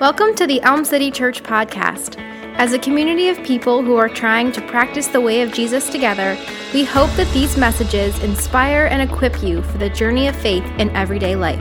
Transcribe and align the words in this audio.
Welcome 0.00 0.36
to 0.36 0.46
the 0.46 0.62
Elm 0.62 0.84
City 0.84 1.10
Church 1.10 1.42
podcast. 1.42 2.16
As 2.54 2.72
a 2.72 2.78
community 2.78 3.30
of 3.30 3.42
people 3.42 3.82
who 3.82 3.96
are 3.96 4.08
trying 4.08 4.52
to 4.52 4.60
practice 4.68 5.08
the 5.08 5.20
way 5.20 5.42
of 5.42 5.50
Jesus 5.50 5.90
together, 5.90 6.38
we 6.72 6.84
hope 6.84 7.10
that 7.16 7.26
these 7.34 7.56
messages 7.56 8.16
inspire 8.22 8.86
and 8.86 9.02
equip 9.02 9.42
you 9.42 9.60
for 9.60 9.78
the 9.78 9.90
journey 9.90 10.28
of 10.28 10.36
faith 10.36 10.64
in 10.78 10.90
everyday 10.90 11.34
life. 11.34 11.58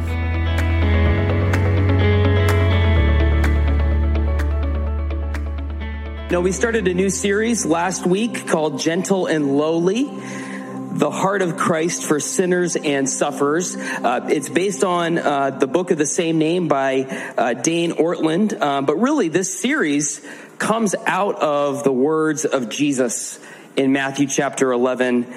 No, 6.30 6.40
we 6.40 6.52
started 6.52 6.88
a 6.88 6.94
new 6.94 7.10
series 7.10 7.66
last 7.66 8.06
week 8.06 8.46
called 8.46 8.80
Gentle 8.80 9.26
and 9.26 9.58
Lowly 9.58 10.12
the 10.98 11.12
heart 11.12 11.44
of 11.44 11.58
Christ 11.58 12.04
for 12.04 12.20
sinners 12.20 12.76
and 12.76 13.08
sufferers. 13.08 13.76
Uh, 13.76 14.28
it's 14.32 14.50
based 14.50 14.84
on 14.84 15.20
uh, 15.20 15.52
the 15.52 15.68
book 15.68 15.92
of 15.92 16.00
the 16.00 16.08
same 16.08 16.40
name 16.40 16.68
by 16.68 17.04
uh, 17.38 17.54
Dane 17.54 17.92
Ortlund. 17.92 18.60
Um, 18.60 18.86
but 18.86 18.96
really, 18.96 19.30
this 19.30 19.60
series 19.60 20.26
comes 20.58 20.96
out 21.06 21.36
of 21.36 21.84
the 21.84 21.92
words 21.92 22.46
of 22.46 22.70
Jesus 22.70 23.40
in 23.76 23.92
Matthew 23.92 24.26
chapter 24.26 24.72
11, 24.72 25.32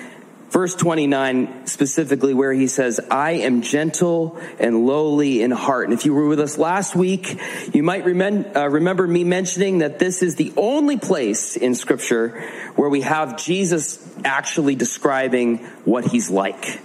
verse 0.51 0.75
29 0.75 1.67
specifically 1.67 2.35
where 2.35 2.53
he 2.53 2.67
says, 2.67 3.01
I 3.11 3.33
am 3.33 3.63
gentle 3.63 4.39
and 4.59 4.85
lowly 4.85 5.43
in 5.43 5.51
heart. 5.53 5.89
And 5.89 5.99
if 5.99 6.05
you 6.05 6.13
were 6.13 6.27
with 6.27 6.41
us 6.41 6.59
last 6.59 6.95
week, 6.97 7.39
you 7.73 7.83
might 7.83 8.05
remem- 8.05 8.55
uh, 8.55 8.69
remember 8.69 9.07
me 9.07 9.25
mentioning 9.25 9.79
that 9.79 9.99
this 9.99 10.23
is 10.23 10.35
the 10.35 10.53
only 10.57 10.99
place 10.99 11.57
in 11.57 11.75
scripture 11.75 12.41
where 12.75 12.91
we 12.91 13.03
have 13.03 13.37
Jesus 13.43 14.05
actually 14.25 14.75
describing 14.75 15.59
what 15.85 16.05
he's 16.05 16.31
like. 16.31 16.81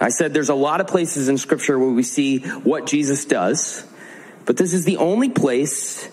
I 0.00 0.08
said 0.08 0.32
there's 0.32 0.48
a 0.48 0.54
lot 0.54 0.80
of 0.80 0.86
places 0.86 1.28
in 1.28 1.38
scripture 1.38 1.78
where 1.78 1.90
we 1.90 2.02
see 2.02 2.38
what 2.38 2.86
Jesus 2.86 3.24
does, 3.24 3.86
but 4.46 4.56
this 4.56 4.74
is 4.74 4.84
the 4.84 4.96
only 4.96 5.28
place, 5.28 6.08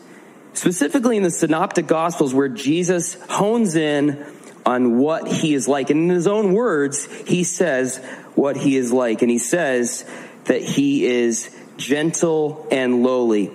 specifically 0.53 1.17
in 1.17 1.23
the 1.23 1.31
synoptic 1.31 1.87
gospels, 1.87 2.33
where 2.33 2.49
Jesus 2.49 3.15
hones 3.29 3.75
in 3.75 4.23
on 4.69 4.99
what 4.99 5.27
he 5.27 5.55
is 5.55 5.67
like. 5.67 5.89
And 5.89 6.03
in 6.03 6.09
his 6.09 6.27
own 6.27 6.53
words, 6.53 7.05
he 7.27 7.43
says 7.43 7.97
what 8.35 8.55
he 8.55 8.77
is 8.77 8.91
like. 8.91 9.23
And 9.23 9.31
he 9.31 9.39
says 9.39 10.05
that 10.45 10.61
he 10.61 11.05
is 11.07 11.49
gentle 11.77 12.67
and 12.69 13.01
lowly. 13.01 13.51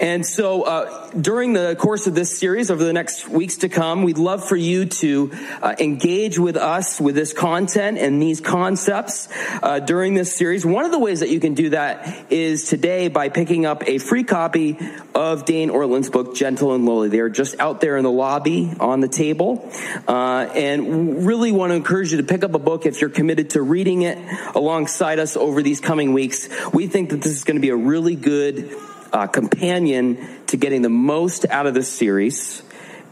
And 0.00 0.24
so, 0.24 0.62
uh, 0.62 1.10
during 1.10 1.52
the 1.52 1.76
course 1.76 2.06
of 2.06 2.14
this 2.14 2.36
series, 2.38 2.70
over 2.70 2.84
the 2.84 2.92
next 2.92 3.28
weeks 3.28 3.58
to 3.58 3.68
come, 3.68 4.02
we'd 4.02 4.18
love 4.18 4.46
for 4.46 4.56
you 4.56 4.86
to 4.86 5.32
uh, 5.62 5.74
engage 5.78 6.38
with 6.38 6.56
us 6.56 7.00
with 7.00 7.14
this 7.14 7.32
content 7.32 7.98
and 7.98 8.22
these 8.22 8.40
concepts 8.40 9.28
uh, 9.62 9.80
during 9.80 10.14
this 10.14 10.34
series. 10.34 10.64
One 10.64 10.84
of 10.84 10.92
the 10.92 10.98
ways 10.98 11.20
that 11.20 11.28
you 11.28 11.40
can 11.40 11.54
do 11.54 11.70
that 11.70 12.30
is 12.30 12.68
today 12.68 13.08
by 13.08 13.28
picking 13.28 13.66
up 13.66 13.86
a 13.88 13.98
free 13.98 14.24
copy 14.24 14.78
of 15.14 15.44
Dane 15.44 15.70
Ortlund's 15.70 16.10
book, 16.10 16.34
Gentle 16.34 16.74
and 16.74 16.86
Lowly. 16.86 17.08
They 17.08 17.20
are 17.20 17.28
just 17.28 17.58
out 17.60 17.80
there 17.80 17.96
in 17.96 18.04
the 18.04 18.10
lobby 18.10 18.72
on 18.80 19.00
the 19.00 19.08
table, 19.08 19.70
uh, 20.08 20.48
and 20.54 21.26
really 21.26 21.52
want 21.52 21.70
to 21.70 21.76
encourage 21.76 22.12
you 22.12 22.18
to 22.18 22.24
pick 22.24 22.44
up 22.44 22.54
a 22.54 22.58
book 22.58 22.86
if 22.86 23.00
you're 23.00 23.10
committed 23.10 23.50
to 23.50 23.62
reading 23.62 24.02
it 24.02 24.18
alongside 24.54 25.18
us 25.18 25.36
over 25.36 25.62
these 25.62 25.80
coming 25.80 26.12
weeks. 26.12 26.48
We 26.72 26.86
think 26.86 27.10
that 27.10 27.22
this 27.22 27.32
is 27.32 27.44
going 27.44 27.56
to 27.56 27.60
be 27.60 27.70
a 27.70 27.76
really 27.76 28.16
good 28.16 28.74
uh, 29.12 29.26
companion 29.26 30.18
to 30.46 30.56
getting 30.56 30.82
the 30.82 30.88
most 30.88 31.46
out 31.46 31.66
of 31.66 31.74
this 31.74 31.88
series 31.88 32.62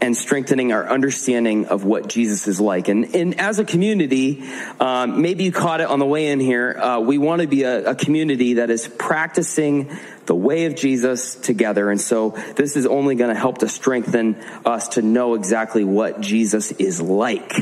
and 0.01 0.17
strengthening 0.17 0.73
our 0.73 0.89
understanding 0.89 1.67
of 1.67 1.85
what 1.85 2.07
Jesus 2.07 2.47
is 2.47 2.59
like. 2.59 2.87
And, 2.87 3.15
and 3.15 3.39
as 3.39 3.59
a 3.59 3.63
community, 3.63 4.43
um, 4.79 5.21
maybe 5.21 5.43
you 5.43 5.51
caught 5.51 5.79
it 5.79 5.87
on 5.87 5.99
the 5.99 6.07
way 6.07 6.31
in 6.31 6.39
here. 6.39 6.75
Uh, 6.75 6.99
we 6.99 7.19
want 7.19 7.43
to 7.43 7.47
be 7.47 7.63
a, 7.63 7.91
a, 7.91 7.95
community 7.95 8.55
that 8.55 8.71
is 8.71 8.87
practicing 8.87 9.95
the 10.25 10.33
way 10.33 10.65
of 10.65 10.75
Jesus 10.75 11.35
together. 11.35 11.91
And 11.91 12.01
so 12.01 12.31
this 12.55 12.75
is 12.75 12.87
only 12.87 13.13
going 13.13 13.31
to 13.31 13.39
help 13.39 13.59
to 13.59 13.69
strengthen 13.69 14.41
us 14.65 14.87
to 14.89 15.03
know 15.03 15.35
exactly 15.35 15.83
what 15.83 16.19
Jesus 16.19 16.71
is 16.71 16.99
like. 16.99 17.53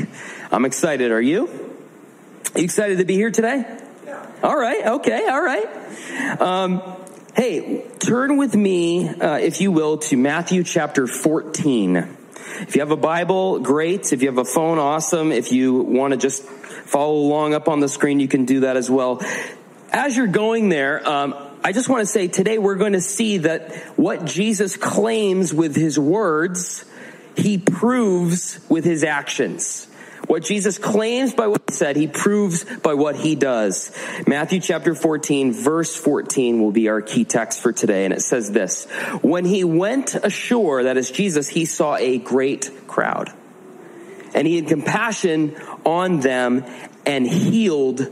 I'm 0.50 0.64
excited. 0.64 1.10
Are 1.12 1.20
you? 1.20 1.46
Are 2.54 2.58
you 2.58 2.64
excited 2.64 2.98
to 2.98 3.04
be 3.04 3.14
here 3.14 3.30
today? 3.30 3.64
Yeah. 4.06 4.26
All 4.42 4.56
right. 4.56 4.86
Okay. 4.86 5.28
All 5.28 5.42
right. 5.42 6.40
Um, 6.40 6.99
Hey, 7.34 7.86
turn 8.00 8.38
with 8.38 8.56
me, 8.56 9.08
uh, 9.08 9.38
if 9.38 9.60
you 9.60 9.70
will, 9.70 9.98
to 9.98 10.16
Matthew 10.16 10.64
chapter 10.64 11.06
14. 11.06 11.96
If 12.62 12.74
you 12.74 12.80
have 12.80 12.90
a 12.90 12.96
Bible, 12.96 13.60
great. 13.60 14.12
If 14.12 14.22
you 14.22 14.28
have 14.28 14.38
a 14.38 14.44
phone, 14.44 14.78
awesome. 14.78 15.30
If 15.30 15.52
you 15.52 15.74
want 15.74 16.10
to 16.10 16.16
just 16.16 16.42
follow 16.42 17.14
along 17.14 17.54
up 17.54 17.68
on 17.68 17.78
the 17.78 17.88
screen, 17.88 18.18
you 18.18 18.26
can 18.26 18.46
do 18.46 18.60
that 18.60 18.76
as 18.76 18.90
well. 18.90 19.22
As 19.92 20.16
you're 20.16 20.26
going 20.26 20.70
there, 20.70 21.08
um, 21.08 21.36
I 21.62 21.70
just 21.70 21.88
want 21.88 22.00
to 22.00 22.06
say 22.06 22.26
today 22.26 22.58
we're 22.58 22.74
going 22.74 22.94
to 22.94 23.00
see 23.00 23.38
that 23.38 23.76
what 23.96 24.24
Jesus 24.24 24.76
claims 24.76 25.54
with 25.54 25.76
his 25.76 26.00
words, 26.00 26.84
he 27.36 27.58
proves 27.58 28.58
with 28.68 28.84
his 28.84 29.04
actions. 29.04 29.86
What 30.30 30.44
Jesus 30.44 30.78
claims 30.78 31.34
by 31.34 31.48
what 31.48 31.60
he 31.66 31.74
said, 31.74 31.96
he 31.96 32.06
proves 32.06 32.62
by 32.62 32.94
what 32.94 33.16
he 33.16 33.34
does. 33.34 33.90
Matthew 34.28 34.60
chapter 34.60 34.94
14, 34.94 35.52
verse 35.52 35.96
14 35.96 36.62
will 36.62 36.70
be 36.70 36.88
our 36.88 37.02
key 37.02 37.24
text 37.24 37.60
for 37.60 37.72
today. 37.72 38.04
And 38.04 38.14
it 38.14 38.22
says 38.22 38.52
this 38.52 38.84
When 39.22 39.44
he 39.44 39.64
went 39.64 40.14
ashore, 40.14 40.84
that 40.84 40.96
is 40.96 41.10
Jesus, 41.10 41.48
he 41.48 41.64
saw 41.64 41.96
a 41.96 42.18
great 42.18 42.70
crowd. 42.86 43.32
And 44.32 44.46
he 44.46 44.54
had 44.54 44.68
compassion 44.68 45.56
on 45.84 46.20
them 46.20 46.64
and 47.04 47.26
healed 47.26 48.06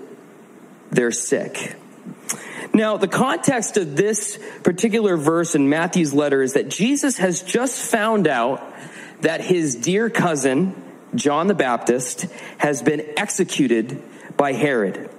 their 0.91 1.13
sick. 1.13 1.77
Now, 2.75 2.97
the 2.97 3.07
context 3.07 3.77
of 3.77 3.95
this 3.95 4.41
particular 4.65 5.17
verse 5.17 5.55
in 5.55 5.69
Matthew's 5.69 6.13
letter 6.13 6.43
is 6.43 6.55
that 6.55 6.69
Jesus 6.69 7.19
has 7.19 7.43
just 7.43 7.81
found 7.81 8.27
out 8.27 8.61
that 9.21 9.41
his 9.41 9.77
dear 9.77 10.11
cousin, 10.11 10.75
John 11.15 11.47
the 11.47 11.55
Baptist, 11.55 12.27
has 12.59 12.83
been 12.83 13.05
executed 13.17 14.03
by 14.37 14.53
Herod. 14.53 15.11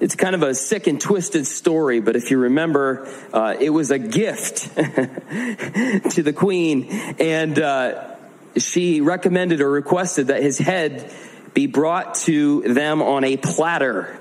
It's 0.00 0.16
kind 0.16 0.34
of 0.34 0.42
a 0.42 0.54
sick 0.54 0.86
and 0.86 1.00
twisted 1.00 1.46
story, 1.46 2.00
but 2.00 2.16
if 2.16 2.30
you 2.30 2.38
remember, 2.38 3.08
uh, 3.32 3.54
it 3.58 3.70
was 3.70 3.90
a 3.90 3.98
gift 3.98 4.74
to 4.76 6.22
the 6.22 6.32
queen, 6.34 6.88
and 7.18 7.58
uh, 7.58 8.16
she 8.56 9.00
recommended 9.00 9.60
or 9.60 9.70
requested 9.70 10.26
that 10.26 10.42
his 10.42 10.58
head 10.58 11.12
be 11.54 11.66
brought 11.66 12.16
to 12.16 12.62
them 12.62 13.00
on 13.00 13.24
a 13.24 13.36
platter. 13.36 14.18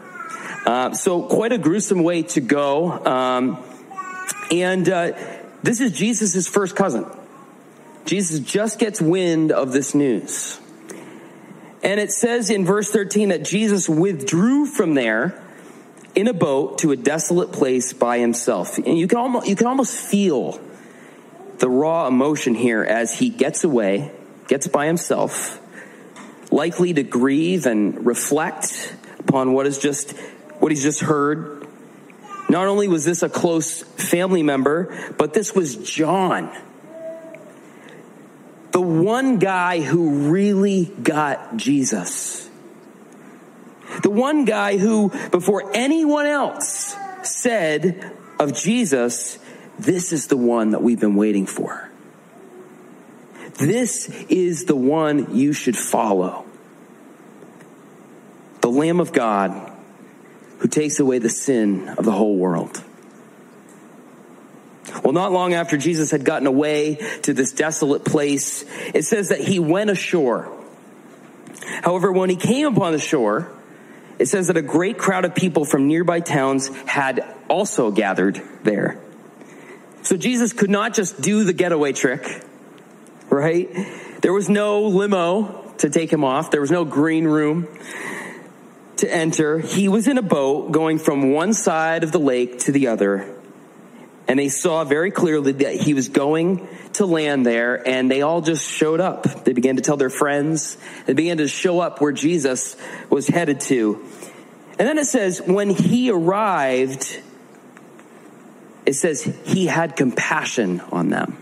Uh, 0.66 0.94
so, 0.94 1.24
quite 1.24 1.52
a 1.52 1.58
gruesome 1.58 2.04
way 2.04 2.22
to 2.22 2.40
go. 2.40 2.92
Um, 3.06 3.64
and 4.52 4.88
uh, 4.88 5.12
this 5.64 5.82
is 5.82 5.92
Jesus' 5.92 6.48
first 6.48 6.76
cousin. 6.76 7.06
Jesus 8.06 8.40
just 8.40 8.80
gets 8.80 9.02
wind 9.02 9.52
of 9.52 9.72
this 9.72 9.96
news. 9.96 10.60
And 11.84 12.00
it 12.00 12.12
says 12.12 12.50
in 12.50 12.66
verse 12.66 12.90
13 12.90 13.30
that 13.30 13.44
Jesus 13.44 13.90
withdrew 13.90 14.66
from 14.66 14.94
there 14.94 15.42
in 16.16 16.28
a 16.28 16.34
boat 16.34 16.80
to 16.80 16.92
a 16.92 16.96
desolate 16.96 17.52
place 17.52 17.92
by 17.94 18.20
himself. 18.20 18.78
And 18.78 18.98
you 18.98 19.08
can 19.08 19.18
almost, 19.18 19.48
you 19.48 19.56
can 19.56 19.68
almost 19.68 19.98
feel 19.98 20.60
the 21.58 21.70
raw 21.70 22.08
emotion 22.08 22.56
here 22.56 22.84
as 22.84 23.18
he 23.18 23.30
gets 23.30 23.64
away, 23.64 24.12
gets 24.48 24.68
by 24.68 24.86
himself, 24.86 25.60
likely 26.52 26.94
to 26.94 27.04
grieve 27.04 27.66
and 27.66 28.06
reflect 28.06 28.96
upon 29.20 29.54
what 29.54 29.66
is 29.66 29.78
just, 29.78 30.12
what 30.60 30.72
he's 30.72 30.84
just 30.84 31.02
heard. 31.02 31.68
Not 32.50 32.68
only 32.68 32.88
was 32.88 33.06
this 33.06 33.24
a 33.24 33.30
close 33.30 33.82
family 33.82 34.44
member, 34.44 35.14
but 35.18 35.34
this 35.34 35.56
was 35.56 35.76
John 35.78 36.52
the 38.74 38.82
one 38.82 39.38
guy 39.38 39.82
who 39.82 40.32
really 40.32 40.86
got 40.86 41.56
Jesus. 41.56 42.50
The 44.02 44.10
one 44.10 44.46
guy 44.46 44.78
who, 44.78 45.10
before 45.30 45.72
anyone 45.76 46.26
else 46.26 46.96
said 47.22 48.12
of 48.40 48.54
Jesus, 48.54 49.38
this 49.78 50.12
is 50.12 50.28
the 50.28 50.38
one 50.38 50.72
that 50.72 50.82
we've 50.82 51.00
been 51.00 51.16
waiting 51.16 51.46
for. 51.46 51.90
This 53.60 54.10
is 54.28 54.66
the 54.66 54.76
one 54.76 55.36
you 55.38 55.54
should 55.54 55.78
follow. 55.78 56.44
The 58.62 58.70
Lamb 58.70 59.00
of 59.00 59.14
God 59.14 59.72
who 60.60 60.68
takes 60.68 61.00
away 61.00 61.20
the 61.20 61.30
sin 61.30 61.90
of 61.90 62.06
the 62.06 62.12
whole 62.12 62.38
world. 62.38 62.84
Well, 65.04 65.14
not 65.14 65.32
long 65.32 65.54
after 65.54 65.78
Jesus 65.78 66.12
had 66.12 66.26
gotten 66.26 66.48
away 66.48 66.96
to 67.24 67.34
this 67.34 67.52
desolate 67.52 68.04
place, 68.04 68.66
it 68.94 69.06
says 69.06 69.30
that 69.30 69.40
he 69.40 69.60
went 69.60 69.90
ashore. 69.90 70.52
However, 71.82 72.12
when 72.12 72.30
he 72.30 72.36
came 72.36 72.68
upon 72.68 72.92
the 72.92 73.00
shore, 73.00 73.52
it 74.20 74.28
says 74.28 74.48
that 74.48 74.58
a 74.58 74.62
great 74.62 74.98
crowd 74.98 75.26
of 75.26 75.36
people 75.36 75.66
from 75.66 75.88
nearby 75.88 76.20
towns 76.20 76.68
had 76.86 77.26
also 77.50 77.92
gathered 77.92 78.42
there. 78.64 79.00
So 80.02 80.18
Jesus 80.18 80.54
could 80.54 80.70
not 80.70 80.94
just 80.94 81.22
do 81.22 81.46
the 81.46 81.54
getaway 81.54 81.94
trick, 81.94 82.44
right? 83.30 83.70
There 84.22 84.34
was 84.34 84.50
no 84.50 84.84
limo 84.84 85.74
to 85.78 85.90
take 85.90 86.12
him 86.12 86.24
off. 86.24 86.52
There 86.52 86.62
was 86.62 86.72
no 86.72 86.84
green 86.84 87.26
room 87.26 87.68
to 88.98 89.14
enter. 89.14 89.60
He 89.60 89.88
was 89.88 90.08
in 90.08 90.18
a 90.18 90.22
boat 90.22 90.72
going 90.72 91.00
from 91.00 91.32
one 91.32 91.54
side 91.54 92.04
of 92.04 92.12
the 92.12 92.20
lake 92.20 92.60
to 92.60 92.72
the 92.72 92.88
other 92.88 93.34
And 94.28 94.40
they 94.40 94.50
saw 94.50 94.84
very 94.84 95.12
clearly 95.12 95.52
that 95.52 95.76
he 95.76 95.94
was 95.94 96.08
going 96.10 96.68
to 96.94 97.06
land 97.06 97.46
there, 97.46 97.86
and 97.88 98.10
they 98.10 98.22
all 98.22 98.42
just 98.42 98.70
showed 98.70 99.02
up. 99.02 99.44
They 99.44 99.54
began 99.54 99.76
to 99.76 99.82
tell 99.82 99.98
their 99.98 100.10
friends. 100.10 100.78
They 101.06 101.14
began 101.14 101.38
to 101.38 101.48
show 101.48 101.80
up 101.80 102.00
where 102.00 102.14
Jesus 102.14 102.78
was 103.10 103.28
headed 103.28 103.60
to. 103.62 104.02
And 104.80 104.88
then 104.88 104.98
it 104.98 105.06
says, 105.06 105.42
when 105.42 105.70
he 105.70 106.10
arrived, 106.10 107.22
it 108.86 108.94
says 108.94 109.24
he 109.46 109.66
had 109.66 109.96
compassion 109.96 110.82
on 110.92 111.10
them. 111.10 111.38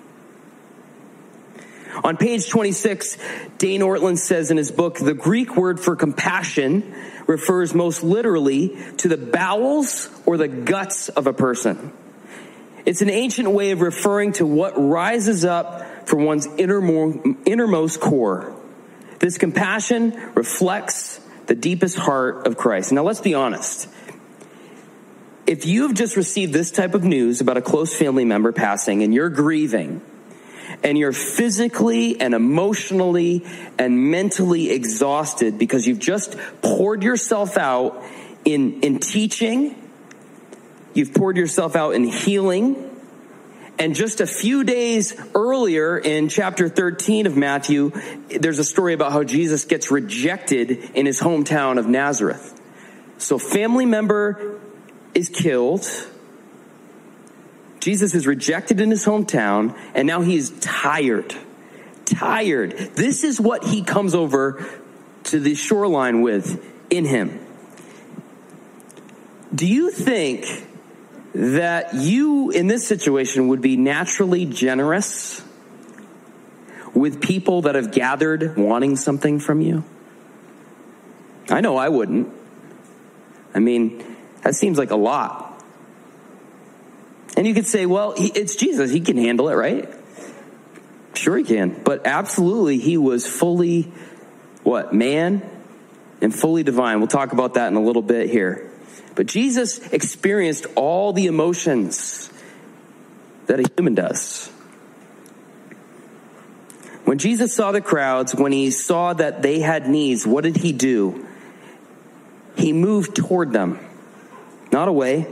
On 2.04 2.18
page 2.18 2.50
26, 2.50 3.18
Dane 3.58 3.82
Ortlund 3.82 4.18
says 4.18 4.50
in 4.50 4.58
his 4.58 4.72
book, 4.72 4.98
the 4.98 5.14
Greek 5.14 5.56
word 5.56 5.80
for 5.80 5.96
compassion 5.96 6.96
refers 7.28 7.74
most 7.74 8.02
literally 8.04 8.78
to 8.98 9.08
the 9.08 9.18
bowels 9.18 10.10
or 10.26 10.38
the 10.38 10.48
guts 10.48 11.10
of 11.10 11.28
a 11.28 11.34
person. 11.34 11.94
It's 12.86 13.02
an 13.02 13.10
ancient 13.10 13.50
way 13.52 13.72
of 13.72 13.82
referring 13.82 14.34
to 14.34 14.46
what 14.46 14.74
rises 14.76 15.46
up 15.46 16.08
from 16.08 16.24
one's 16.24 16.48
innermost 16.58 18.00
core. 18.00 18.56
This 19.20 19.38
compassion 19.38 20.32
reflects 20.36 21.20
the 21.46 21.56
deepest 21.56 21.98
heart 21.98 22.48
of 22.48 22.58
Christ. 22.58 22.92
Now 22.92 23.04
let's 23.04 23.22
be 23.22 23.34
honest. 23.34 23.88
If 25.46 25.66
you've 25.66 25.94
just 25.94 26.16
received 26.16 26.54
this 26.54 26.72
type 26.72 26.96
of 26.96 27.04
news 27.04 27.42
about 27.42 27.58
a 27.58 27.62
close 27.62 27.94
family 27.94 28.26
member 28.26 28.52
passing 28.52 29.04
and 29.04 29.14
you're 29.14 29.30
grieving, 29.30 30.02
and 30.84 30.98
you're 30.98 31.14
physically 31.14 32.20
and 32.20 32.34
emotionally 32.34 33.46
and 33.78 34.12
mentally 34.12 34.72
exhausted 34.72 35.58
because 35.58 35.86
you've 35.86 36.00
just 36.00 36.38
poured 36.62 37.04
yourself 37.04 37.58
out 37.58 38.04
in, 38.46 38.82
in 38.82 39.00
teaching, 39.00 39.76
you've 40.94 41.14
poured 41.14 41.38
yourself 41.38 41.76
out 41.76 41.96
in 41.96 42.04
healing, 42.04 42.90
and 43.80 43.96
just 43.96 44.22
a 44.22 44.28
few 44.28 44.64
days 44.64 45.20
earlier 45.34 45.98
in 45.98 46.30
chapter 46.30 46.70
13 46.70 47.26
of 47.26 47.36
Matthew, 47.36 47.92
there's 48.30 48.60
a 48.60 48.64
story 48.64 48.94
about 48.94 49.12
how 49.12 49.24
Jesus 49.24 49.66
gets 49.66 49.90
rejected 49.90 50.72
in 50.94 51.06
his 51.06 51.20
hometown 51.20 51.80
of 51.80 51.88
Nazareth. 51.88 52.60
So 53.18 53.38
family 53.38 53.86
member 53.86 54.60
is 55.14 55.30
killed 55.30 55.88
Jesus 57.82 58.14
is 58.14 58.28
rejected 58.28 58.80
in 58.80 58.92
his 58.92 59.04
hometown, 59.04 59.76
and 59.96 60.08
now 60.08 60.22
he's 60.22 60.52
tired. 60.60 61.36
Tired. 62.06 62.78
This 62.96 63.24
is 63.24 63.42
what 63.42 63.64
he 63.64 63.82
comes 63.82 64.14
over 64.14 64.64
to 65.26 65.40
the 65.40 65.56
shoreline 65.56 66.22
with 66.22 66.64
in 66.92 67.06
him. 67.06 67.40
Do 69.54 69.68
you 69.68 69.90
think 69.90 70.46
that 71.34 71.94
you 71.94 72.50
in 72.52 72.68
this 72.68 72.88
situation 72.88 73.48
would 73.48 73.62
be 73.62 73.78
naturally 73.78 74.46
generous 74.46 75.44
with 76.94 77.22
people 77.22 77.64
that 77.64 77.76
have 77.76 77.92
gathered 77.92 78.58
wanting 78.58 78.96
something 78.96 79.40
from 79.40 79.62
you? 79.62 79.84
I 81.50 81.62
know 81.62 81.78
I 81.78 81.90
wouldn't. 81.90 82.34
I 83.54 83.60
mean, 83.60 84.04
that 84.44 84.56
seems 84.56 84.78
like 84.78 84.92
a 84.92 84.96
lot. 84.96 85.48
And 87.38 87.48
you 87.48 87.54
could 87.54 87.68
say, 87.68 87.86
well, 87.86 88.14
it's 88.18 88.56
Jesus. 88.56 88.92
He 88.92 89.00
can 89.00 89.18
handle 89.18 89.50
it, 89.50 89.54
right? 89.54 89.90
Sure, 91.14 91.38
he 91.38 91.44
can. 91.44 91.82
But 91.84 92.06
absolutely, 92.06 92.78
he 92.78 92.98
was 92.98 93.28
fully 93.28 93.92
what? 94.64 94.94
Man 94.94 95.42
and 96.22 96.34
fully 96.34 96.64
divine. 96.64 97.00
We'll 97.00 97.08
talk 97.08 97.34
about 97.34 97.56
that 97.56 97.68
in 97.68 97.76
a 97.76 97.82
little 97.82 98.02
bit 98.02 98.30
here. 98.30 98.71
But 99.16 99.28
Jesus 99.28 99.80
experienced 99.92 100.66
all 100.76 101.14
the 101.14 101.28
emotions 101.28 102.32
that 103.48 103.60
a 103.60 103.66
human 103.76 103.96
does. 103.96 104.50
When 107.04 107.18
Jesus 107.18 107.54
saw 107.54 107.72
the 107.72 107.82
crowds, 107.82 108.34
when 108.34 108.52
he 108.52 108.72
saw 108.72 109.14
that 109.14 109.42
they 109.42 109.60
had 109.60 109.90
needs, 109.90 110.26
what 110.26 110.44
did 110.44 110.58
he 110.58 110.72
do? 110.72 111.28
He 112.56 112.74
moved 112.74 113.16
toward 113.16 113.52
them, 113.52 113.80
not 114.72 114.88
away. 114.88 115.28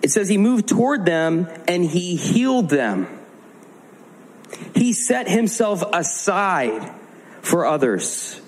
It 0.00 0.10
says 0.10 0.28
he 0.28 0.38
moved 0.38 0.68
toward 0.68 1.04
them 1.04 1.48
and 1.66 1.84
he 1.84 2.16
healed 2.16 2.70
them. 2.70 3.08
He 4.74 4.92
set 4.92 5.28
himself 5.28 5.82
aside 5.92 6.92
for 7.42 7.66
others. 7.66 8.40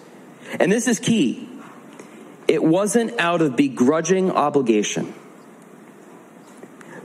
And 0.58 0.70
this 0.70 0.86
is 0.86 0.98
key. 1.00 1.48
It 2.48 2.64
wasn't 2.64 3.20
out 3.20 3.42
of 3.42 3.56
begrudging 3.56 4.30
obligation, 4.30 5.14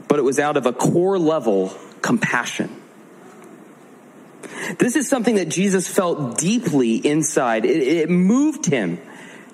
but 0.08 0.18
it 0.18 0.22
was 0.22 0.38
out 0.38 0.56
of 0.56 0.64
a 0.64 0.72
core 0.72 1.18
level 1.18 1.72
compassion. 2.00 2.80
This 4.78 4.96
is 4.96 5.08
something 5.08 5.34
that 5.36 5.50
Jesus 5.50 5.86
felt 5.86 6.38
deeply 6.38 6.96
inside. 6.96 7.66
It, 7.66 7.82
it 7.82 8.10
moved 8.10 8.66
him 8.66 8.98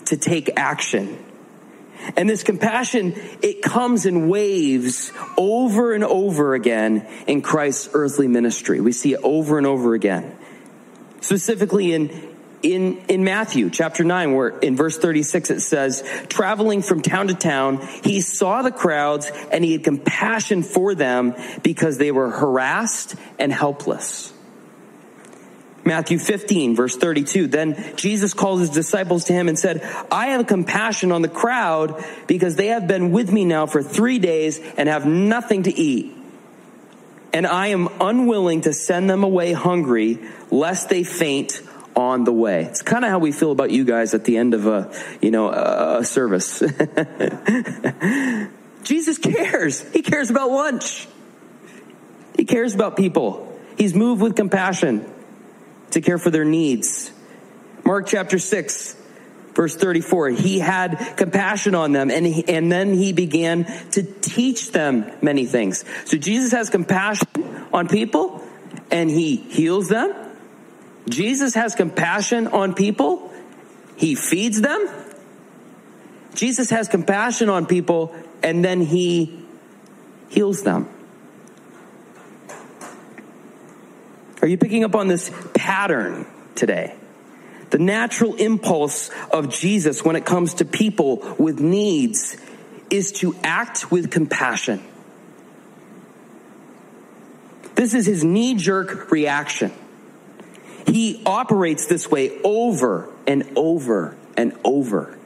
to 0.06 0.16
take 0.16 0.50
action. 0.56 1.24
And 2.16 2.30
this 2.30 2.42
compassion, 2.42 3.14
it 3.42 3.62
comes 3.62 4.06
in 4.06 4.28
waves 4.28 5.12
over 5.36 5.92
and 5.92 6.04
over 6.04 6.54
again 6.54 7.06
in 7.26 7.42
Christ's 7.42 7.90
earthly 7.92 8.28
ministry. 8.28 8.80
We 8.80 8.92
see 8.92 9.14
it 9.14 9.20
over 9.22 9.58
and 9.58 9.66
over 9.66 9.94
again. 9.94 10.36
Specifically 11.20 11.92
in 11.92 12.29
in, 12.62 12.98
in 13.08 13.24
Matthew 13.24 13.70
chapter 13.70 14.04
9, 14.04 14.34
where 14.34 14.48
in 14.48 14.76
verse 14.76 14.98
36 14.98 15.50
it 15.50 15.60
says, 15.60 16.02
traveling 16.28 16.82
from 16.82 17.00
town 17.00 17.28
to 17.28 17.34
town, 17.34 17.86
he 18.04 18.20
saw 18.20 18.62
the 18.62 18.70
crowds 18.70 19.30
and 19.50 19.64
he 19.64 19.72
had 19.72 19.84
compassion 19.84 20.62
for 20.62 20.94
them 20.94 21.34
because 21.62 21.98
they 21.98 22.12
were 22.12 22.30
harassed 22.30 23.14
and 23.38 23.52
helpless. 23.52 24.32
Matthew 25.84 26.18
15, 26.18 26.76
verse 26.76 26.96
32. 26.96 27.46
Then 27.46 27.96
Jesus 27.96 28.34
called 28.34 28.60
his 28.60 28.70
disciples 28.70 29.24
to 29.24 29.32
him 29.32 29.48
and 29.48 29.58
said, 29.58 29.82
I 30.12 30.28
have 30.28 30.46
compassion 30.46 31.10
on 31.10 31.22
the 31.22 31.28
crowd 31.28 32.04
because 32.26 32.56
they 32.56 32.68
have 32.68 32.86
been 32.86 33.12
with 33.12 33.32
me 33.32 33.44
now 33.44 33.66
for 33.66 33.82
three 33.82 34.18
days 34.18 34.60
and 34.76 34.88
have 34.88 35.06
nothing 35.06 35.62
to 35.64 35.74
eat. 35.74 36.16
And 37.32 37.46
I 37.46 37.68
am 37.68 37.88
unwilling 38.00 38.62
to 38.62 38.72
send 38.72 39.08
them 39.08 39.24
away 39.24 39.52
hungry 39.52 40.18
lest 40.50 40.88
they 40.88 41.04
faint 41.04 41.62
on 42.00 42.24
the 42.24 42.32
way. 42.32 42.64
It's 42.64 42.82
kind 42.82 43.04
of 43.04 43.10
how 43.10 43.18
we 43.18 43.30
feel 43.30 43.52
about 43.52 43.70
you 43.70 43.84
guys 43.84 44.14
at 44.14 44.24
the 44.24 44.38
end 44.38 44.54
of 44.54 44.66
a, 44.66 44.90
you 45.20 45.30
know, 45.30 45.50
a 45.50 46.04
service. 46.04 46.60
Jesus 48.82 49.18
cares. 49.18 49.80
He 49.92 50.02
cares 50.02 50.30
about 50.30 50.50
lunch. 50.50 51.06
He 52.34 52.46
cares 52.46 52.74
about 52.74 52.96
people. 52.96 53.46
He's 53.76 53.94
moved 53.94 54.22
with 54.22 54.34
compassion 54.34 55.06
to 55.90 56.00
care 56.00 56.18
for 56.18 56.30
their 56.30 56.44
needs. 56.44 57.12
Mark 57.84 58.06
chapter 58.06 58.38
6, 58.38 58.96
verse 59.54 59.76
34, 59.76 60.30
he 60.30 60.58
had 60.58 61.16
compassion 61.16 61.74
on 61.74 61.92
them 61.92 62.10
and, 62.10 62.24
he, 62.24 62.48
and 62.48 62.72
then 62.72 62.94
he 62.94 63.12
began 63.12 63.64
to 63.92 64.02
teach 64.02 64.72
them 64.72 65.10
many 65.20 65.44
things. 65.44 65.84
So 66.06 66.16
Jesus 66.16 66.52
has 66.52 66.70
compassion 66.70 67.28
on 67.72 67.88
people 67.88 68.42
and 68.90 69.10
he 69.10 69.36
heals 69.36 69.88
them. 69.88 70.29
Jesus 71.08 71.54
has 71.54 71.74
compassion 71.74 72.46
on 72.48 72.74
people. 72.74 73.32
He 73.96 74.14
feeds 74.14 74.60
them. 74.60 74.88
Jesus 76.34 76.70
has 76.70 76.88
compassion 76.88 77.48
on 77.48 77.66
people 77.66 78.14
and 78.42 78.64
then 78.64 78.80
he 78.80 79.44
heals 80.28 80.62
them. 80.62 80.88
Are 84.42 84.48
you 84.48 84.56
picking 84.56 84.84
up 84.84 84.94
on 84.94 85.08
this 85.08 85.30
pattern 85.54 86.26
today? 86.54 86.94
The 87.70 87.78
natural 87.78 88.34
impulse 88.34 89.10
of 89.30 89.50
Jesus 89.50 90.04
when 90.04 90.16
it 90.16 90.24
comes 90.24 90.54
to 90.54 90.64
people 90.64 91.36
with 91.38 91.60
needs 91.60 92.36
is 92.88 93.12
to 93.12 93.36
act 93.44 93.92
with 93.92 94.10
compassion. 94.10 94.82
This 97.74 97.94
is 97.94 98.06
his 98.06 98.24
knee 98.24 98.54
jerk 98.54 99.10
reaction. 99.10 99.72
He 100.90 101.22
operates 101.24 101.86
this 101.86 102.10
way 102.10 102.40
over 102.42 103.08
and 103.26 103.52
over 103.56 104.16
and 104.36 104.56
over. 104.64 105.16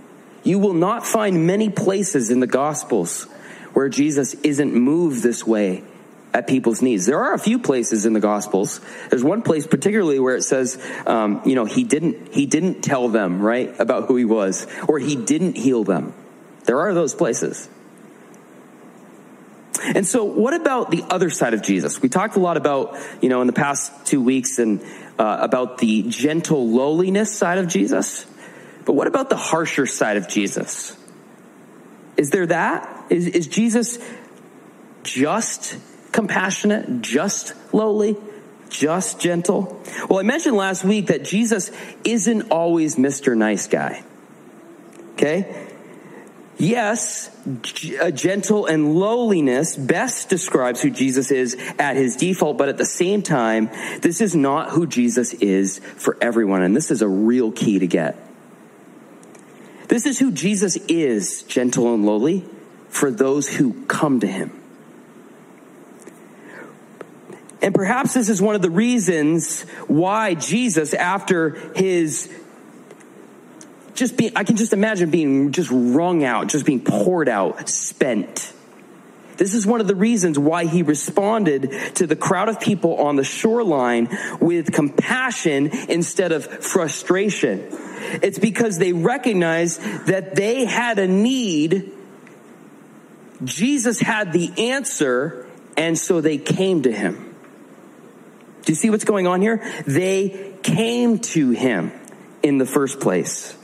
You 0.42 0.58
will 0.58 0.74
not 0.74 1.06
find 1.06 1.46
many 1.46 1.70
places 1.70 2.30
in 2.30 2.40
the 2.40 2.46
Gospels 2.46 3.24
where 3.72 3.88
Jesus 3.88 4.34
isn't 4.34 4.74
moved 4.74 5.22
this 5.22 5.46
way 5.46 5.82
at 6.34 6.46
people's 6.46 6.82
needs. 6.82 7.06
There 7.06 7.18
are 7.18 7.32
a 7.32 7.38
few 7.38 7.58
places 7.58 8.04
in 8.04 8.12
the 8.12 8.20
Gospels. 8.20 8.80
There's 9.08 9.24
one 9.24 9.40
place 9.40 9.66
particularly 9.66 10.18
where 10.18 10.36
it 10.36 10.42
says, 10.42 10.84
um, 11.06 11.40
you 11.46 11.54
know, 11.54 11.64
he 11.64 11.84
didn't 11.84 12.34
he 12.34 12.44
didn't 12.44 12.82
tell 12.82 13.08
them 13.08 13.40
right 13.40 13.74
about 13.78 14.06
who 14.08 14.16
he 14.16 14.24
was, 14.24 14.66
or 14.86 14.98
he 14.98 15.16
didn't 15.16 15.56
heal 15.56 15.84
them. 15.84 16.12
There 16.64 16.80
are 16.80 16.92
those 16.92 17.14
places. 17.14 17.68
And 19.82 20.06
so, 20.06 20.24
what 20.24 20.54
about 20.54 20.90
the 20.90 21.04
other 21.10 21.30
side 21.30 21.54
of 21.54 21.62
Jesus? 21.62 22.00
We 22.00 22.08
talked 22.08 22.36
a 22.36 22.40
lot 22.40 22.56
about, 22.56 22.96
you 23.20 23.28
know, 23.28 23.40
in 23.40 23.46
the 23.46 23.52
past 23.52 24.06
two 24.06 24.20
weeks 24.20 24.58
and 24.58 24.80
uh, 25.18 25.38
about 25.40 25.78
the 25.78 26.02
gentle 26.02 26.68
lowliness 26.68 27.34
side 27.36 27.58
of 27.58 27.68
Jesus. 27.68 28.26
But 28.84 28.92
what 28.92 29.06
about 29.06 29.30
the 29.30 29.36
harsher 29.36 29.86
side 29.86 30.16
of 30.16 30.28
Jesus? 30.28 30.96
Is 32.16 32.30
there 32.30 32.46
that? 32.46 33.06
Is, 33.10 33.26
is 33.26 33.46
Jesus 33.48 33.98
just 35.02 35.76
compassionate, 36.12 37.02
just 37.02 37.54
lowly, 37.72 38.16
just 38.68 39.20
gentle? 39.20 39.82
Well, 40.08 40.20
I 40.20 40.22
mentioned 40.22 40.56
last 40.56 40.84
week 40.84 41.06
that 41.06 41.24
Jesus 41.24 41.70
isn't 42.04 42.50
always 42.50 42.96
Mr. 42.96 43.36
Nice 43.36 43.66
Guy. 43.66 44.04
Okay? 45.14 45.63
Yes, 46.56 47.30
a 48.00 48.12
gentle 48.12 48.66
and 48.66 48.94
lowliness 48.94 49.76
best 49.76 50.28
describes 50.28 50.80
who 50.80 50.90
Jesus 50.90 51.32
is 51.32 51.56
at 51.78 51.96
his 51.96 52.16
default, 52.16 52.58
but 52.58 52.68
at 52.68 52.76
the 52.76 52.86
same 52.86 53.22
time, 53.22 53.70
this 54.02 54.20
is 54.20 54.36
not 54.36 54.70
who 54.70 54.86
Jesus 54.86 55.34
is 55.34 55.80
for 55.80 56.16
everyone. 56.20 56.62
And 56.62 56.76
this 56.76 56.92
is 56.92 57.02
a 57.02 57.08
real 57.08 57.50
key 57.50 57.80
to 57.80 57.86
get. 57.88 58.16
This 59.88 60.06
is 60.06 60.18
who 60.18 60.30
Jesus 60.30 60.76
is, 60.88 61.42
gentle 61.42 61.92
and 61.92 62.06
lowly, 62.06 62.44
for 62.88 63.10
those 63.10 63.48
who 63.48 63.84
come 63.86 64.20
to 64.20 64.26
him. 64.26 64.52
And 67.60 67.74
perhaps 67.74 68.14
this 68.14 68.28
is 68.28 68.40
one 68.40 68.54
of 68.54 68.62
the 68.62 68.70
reasons 68.70 69.62
why 69.88 70.34
Jesus, 70.34 70.94
after 70.94 71.50
his 71.74 72.30
just 73.94 74.16
being, 74.16 74.32
I 74.36 74.44
can 74.44 74.56
just 74.56 74.72
imagine 74.72 75.10
being 75.10 75.52
just 75.52 75.70
wrung 75.70 76.24
out, 76.24 76.48
just 76.48 76.66
being 76.66 76.80
poured 76.80 77.28
out, 77.28 77.68
spent. 77.68 78.52
This 79.36 79.54
is 79.54 79.66
one 79.66 79.80
of 79.80 79.88
the 79.88 79.96
reasons 79.96 80.38
why 80.38 80.66
he 80.66 80.82
responded 80.82 81.72
to 81.96 82.06
the 82.06 82.16
crowd 82.16 82.48
of 82.48 82.60
people 82.60 82.96
on 82.96 83.16
the 83.16 83.24
shoreline 83.24 84.08
with 84.40 84.72
compassion 84.72 85.70
instead 85.88 86.32
of 86.32 86.46
frustration. 86.46 87.66
It's 88.22 88.38
because 88.38 88.78
they 88.78 88.92
recognized 88.92 89.80
that 90.06 90.36
they 90.36 90.64
had 90.64 90.98
a 90.98 91.08
need. 91.08 91.92
Jesus 93.42 93.98
had 93.98 94.32
the 94.32 94.52
answer, 94.70 95.46
and 95.76 95.98
so 95.98 96.20
they 96.20 96.38
came 96.38 96.82
to 96.82 96.92
him. 96.92 97.34
Do 98.64 98.72
you 98.72 98.76
see 98.76 98.90
what's 98.90 99.04
going 99.04 99.26
on 99.26 99.42
here? 99.42 99.62
They 99.86 100.54
came 100.62 101.18
to 101.18 101.50
him 101.50 101.92
in 102.42 102.58
the 102.58 102.66
first 102.66 103.00
place. 103.00 103.56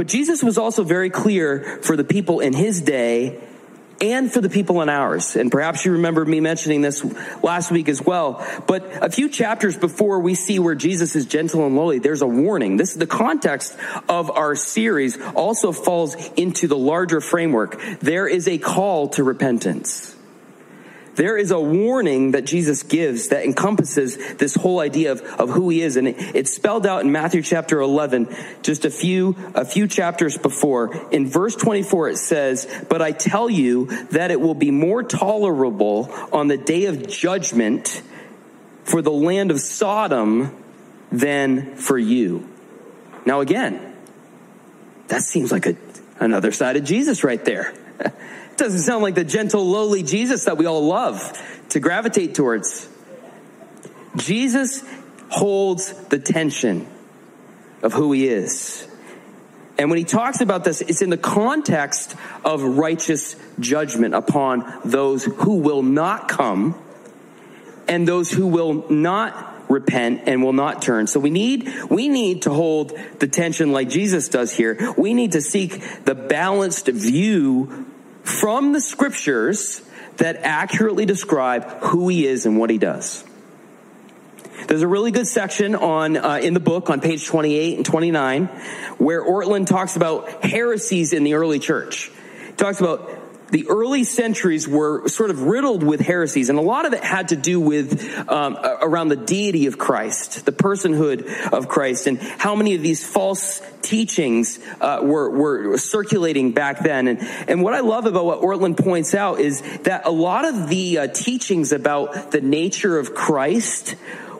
But 0.00 0.06
Jesus 0.06 0.42
was 0.42 0.56
also 0.56 0.82
very 0.82 1.10
clear 1.10 1.78
for 1.82 1.94
the 1.94 2.04
people 2.04 2.40
in 2.40 2.54
his 2.54 2.80
day 2.80 3.38
and 4.00 4.32
for 4.32 4.40
the 4.40 4.48
people 4.48 4.80
in 4.80 4.88
ours. 4.88 5.36
And 5.36 5.52
perhaps 5.52 5.84
you 5.84 5.92
remember 5.92 6.24
me 6.24 6.40
mentioning 6.40 6.80
this 6.80 7.04
last 7.42 7.70
week 7.70 7.86
as 7.86 8.00
well. 8.00 8.42
But 8.66 9.04
a 9.04 9.10
few 9.10 9.28
chapters 9.28 9.76
before 9.76 10.20
we 10.20 10.34
see 10.34 10.58
where 10.58 10.74
Jesus 10.74 11.16
is 11.16 11.26
gentle 11.26 11.66
and 11.66 11.76
lowly, 11.76 11.98
there's 11.98 12.22
a 12.22 12.26
warning. 12.26 12.78
This 12.78 12.92
is 12.92 12.96
the 12.96 13.06
context 13.06 13.76
of 14.08 14.30
our 14.30 14.54
series 14.56 15.20
also 15.34 15.70
falls 15.70 16.14
into 16.30 16.66
the 16.66 16.78
larger 16.78 17.20
framework. 17.20 17.78
There 18.00 18.26
is 18.26 18.48
a 18.48 18.56
call 18.56 19.08
to 19.08 19.22
repentance. 19.22 20.16
There 21.20 21.36
is 21.36 21.50
a 21.50 21.60
warning 21.60 22.30
that 22.30 22.46
Jesus 22.46 22.82
gives 22.82 23.28
that 23.28 23.44
encompasses 23.44 24.16
this 24.36 24.54
whole 24.54 24.80
idea 24.80 25.12
of, 25.12 25.20
of 25.20 25.50
who 25.50 25.68
he 25.68 25.82
is. 25.82 25.96
And 25.96 26.08
it, 26.08 26.16
it's 26.34 26.50
spelled 26.50 26.86
out 26.86 27.02
in 27.02 27.12
Matthew 27.12 27.42
chapter 27.42 27.78
11, 27.78 28.34
just 28.62 28.86
a 28.86 28.90
few, 28.90 29.36
a 29.54 29.66
few 29.66 29.86
chapters 29.86 30.38
before. 30.38 30.96
In 31.12 31.28
verse 31.28 31.54
24, 31.56 32.08
it 32.08 32.16
says, 32.16 32.84
But 32.88 33.02
I 33.02 33.12
tell 33.12 33.50
you 33.50 33.84
that 34.12 34.30
it 34.30 34.40
will 34.40 34.54
be 34.54 34.70
more 34.70 35.02
tolerable 35.02 36.08
on 36.32 36.48
the 36.48 36.56
day 36.56 36.86
of 36.86 37.06
judgment 37.06 38.00
for 38.84 39.02
the 39.02 39.12
land 39.12 39.50
of 39.50 39.60
Sodom 39.60 40.56
than 41.12 41.76
for 41.76 41.98
you. 41.98 42.48
Now 43.26 43.42
again, 43.42 43.94
that 45.08 45.20
seems 45.20 45.52
like 45.52 45.66
a, 45.66 45.76
another 46.18 46.50
side 46.50 46.78
of 46.78 46.84
Jesus 46.84 47.24
right 47.24 47.44
there. 47.44 47.74
Doesn't 48.60 48.80
sound 48.80 49.02
like 49.02 49.14
the 49.14 49.24
gentle, 49.24 49.64
lowly 49.64 50.02
Jesus 50.02 50.44
that 50.44 50.58
we 50.58 50.66
all 50.66 50.86
love 50.86 51.32
to 51.70 51.80
gravitate 51.80 52.34
towards. 52.34 52.86
Jesus 54.16 54.84
holds 55.30 55.94
the 56.08 56.18
tension 56.18 56.86
of 57.82 57.94
who 57.94 58.12
he 58.12 58.28
is. 58.28 58.86
And 59.78 59.88
when 59.88 59.96
he 59.96 60.04
talks 60.04 60.42
about 60.42 60.64
this, 60.64 60.82
it's 60.82 61.00
in 61.00 61.08
the 61.08 61.16
context 61.16 62.14
of 62.44 62.62
righteous 62.62 63.34
judgment 63.58 64.14
upon 64.14 64.70
those 64.84 65.24
who 65.24 65.56
will 65.60 65.82
not 65.82 66.28
come 66.28 66.78
and 67.88 68.06
those 68.06 68.30
who 68.30 68.46
will 68.46 68.90
not 68.90 69.70
repent 69.70 70.24
and 70.26 70.42
will 70.42 70.52
not 70.52 70.82
turn. 70.82 71.06
So 71.06 71.18
we 71.18 71.30
need, 71.30 71.72
we 71.88 72.10
need 72.10 72.42
to 72.42 72.50
hold 72.50 72.92
the 73.20 73.26
tension 73.26 73.72
like 73.72 73.88
Jesus 73.88 74.28
does 74.28 74.52
here. 74.52 74.92
We 74.98 75.14
need 75.14 75.32
to 75.32 75.40
seek 75.40 76.04
the 76.04 76.14
balanced 76.14 76.88
view 76.88 77.86
from 78.30 78.72
the 78.72 78.80
scriptures 78.80 79.82
that 80.16 80.36
accurately 80.42 81.06
describe 81.06 81.64
who 81.80 82.08
he 82.08 82.26
is 82.26 82.46
and 82.46 82.58
what 82.58 82.70
he 82.70 82.78
does. 82.78 83.24
There's 84.66 84.82
a 84.82 84.88
really 84.88 85.10
good 85.10 85.26
section 85.26 85.74
on 85.74 86.16
uh, 86.16 86.38
in 86.42 86.54
the 86.54 86.60
book 86.60 86.90
on 86.90 87.00
page 87.00 87.26
28 87.26 87.76
and 87.76 87.86
29 87.86 88.46
where 88.98 89.22
Ortlund 89.22 89.66
talks 89.66 89.96
about 89.96 90.44
heresies 90.44 91.12
in 91.12 91.24
the 91.24 91.34
early 91.34 91.58
church. 91.58 92.10
He 92.46 92.52
talks 92.52 92.80
about 92.80 93.10
the 93.50 93.66
early 93.68 94.04
centuries 94.04 94.68
were 94.68 95.08
sort 95.08 95.30
of 95.30 95.42
riddled 95.42 95.82
with 95.82 96.00
heresies, 96.00 96.50
and 96.50 96.58
a 96.58 96.62
lot 96.62 96.86
of 96.86 96.92
it 96.92 97.02
had 97.02 97.28
to 97.28 97.36
do 97.36 97.60
with 97.60 98.28
um, 98.28 98.56
around 98.60 99.08
the 99.08 99.16
deity 99.16 99.66
of 99.66 99.78
Christ, 99.78 100.44
the 100.44 100.52
personhood 100.52 101.50
of 101.52 101.68
Christ, 101.68 102.06
and 102.06 102.18
how 102.18 102.54
many 102.54 102.74
of 102.74 102.82
these 102.82 103.04
false 103.04 103.60
teachings 103.82 104.58
uh, 104.80 105.00
were, 105.02 105.30
were 105.30 105.78
circulating 105.78 106.52
back 106.52 106.80
then. 106.80 107.08
And, 107.08 107.20
and 107.48 107.62
what 107.62 107.74
I 107.74 107.80
love 107.80 108.06
about 108.06 108.24
what 108.24 108.40
Ortlund 108.40 108.78
points 108.78 109.14
out 109.14 109.40
is 109.40 109.62
that 109.82 110.06
a 110.06 110.10
lot 110.10 110.44
of 110.44 110.68
the 110.68 110.98
uh, 110.98 111.06
teachings 111.08 111.72
about 111.72 112.30
the 112.30 112.40
nature 112.40 112.98
of 112.98 113.14
Christ 113.14 113.96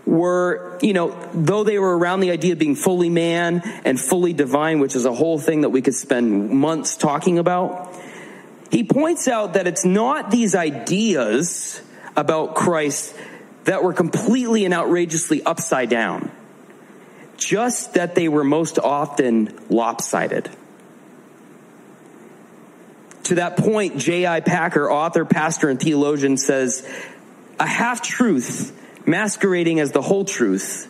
were, 0.06 0.78
you 0.82 0.92
know, 0.92 1.16
though 1.34 1.64
they 1.64 1.78
were 1.78 1.96
around 1.96 2.20
the 2.20 2.30
idea 2.30 2.52
of 2.52 2.58
being 2.58 2.74
fully 2.74 3.10
man 3.10 3.62
and 3.84 4.00
fully 4.00 4.32
divine, 4.32 4.80
which 4.80 4.96
is 4.96 5.04
a 5.04 5.12
whole 5.12 5.38
thing 5.38 5.62
that 5.62 5.70
we 5.70 5.82
could 5.82 5.94
spend 5.94 6.50
months 6.50 6.96
talking 6.96 7.38
about 7.38 7.94
he 8.70 8.84
points 8.84 9.26
out 9.28 9.54
that 9.54 9.66
it's 9.66 9.84
not 9.84 10.30
these 10.30 10.54
ideas 10.54 11.82
about 12.16 12.54
Christ 12.54 13.14
that 13.64 13.82
were 13.82 13.92
completely 13.92 14.64
and 14.64 14.72
outrageously 14.72 15.42
upside 15.42 15.90
down, 15.90 16.30
just 17.36 17.94
that 17.94 18.14
they 18.14 18.28
were 18.28 18.44
most 18.44 18.78
often 18.78 19.58
lopsided. 19.68 20.48
To 23.24 23.36
that 23.36 23.56
point, 23.56 23.98
J.I. 23.98 24.40
Packer, 24.40 24.90
author, 24.90 25.24
pastor, 25.24 25.68
and 25.68 25.80
theologian, 25.80 26.36
says 26.36 26.88
a 27.58 27.66
half 27.66 28.02
truth 28.02 28.76
masquerading 29.06 29.80
as 29.80 29.92
the 29.92 30.02
whole 30.02 30.24
truth 30.24 30.88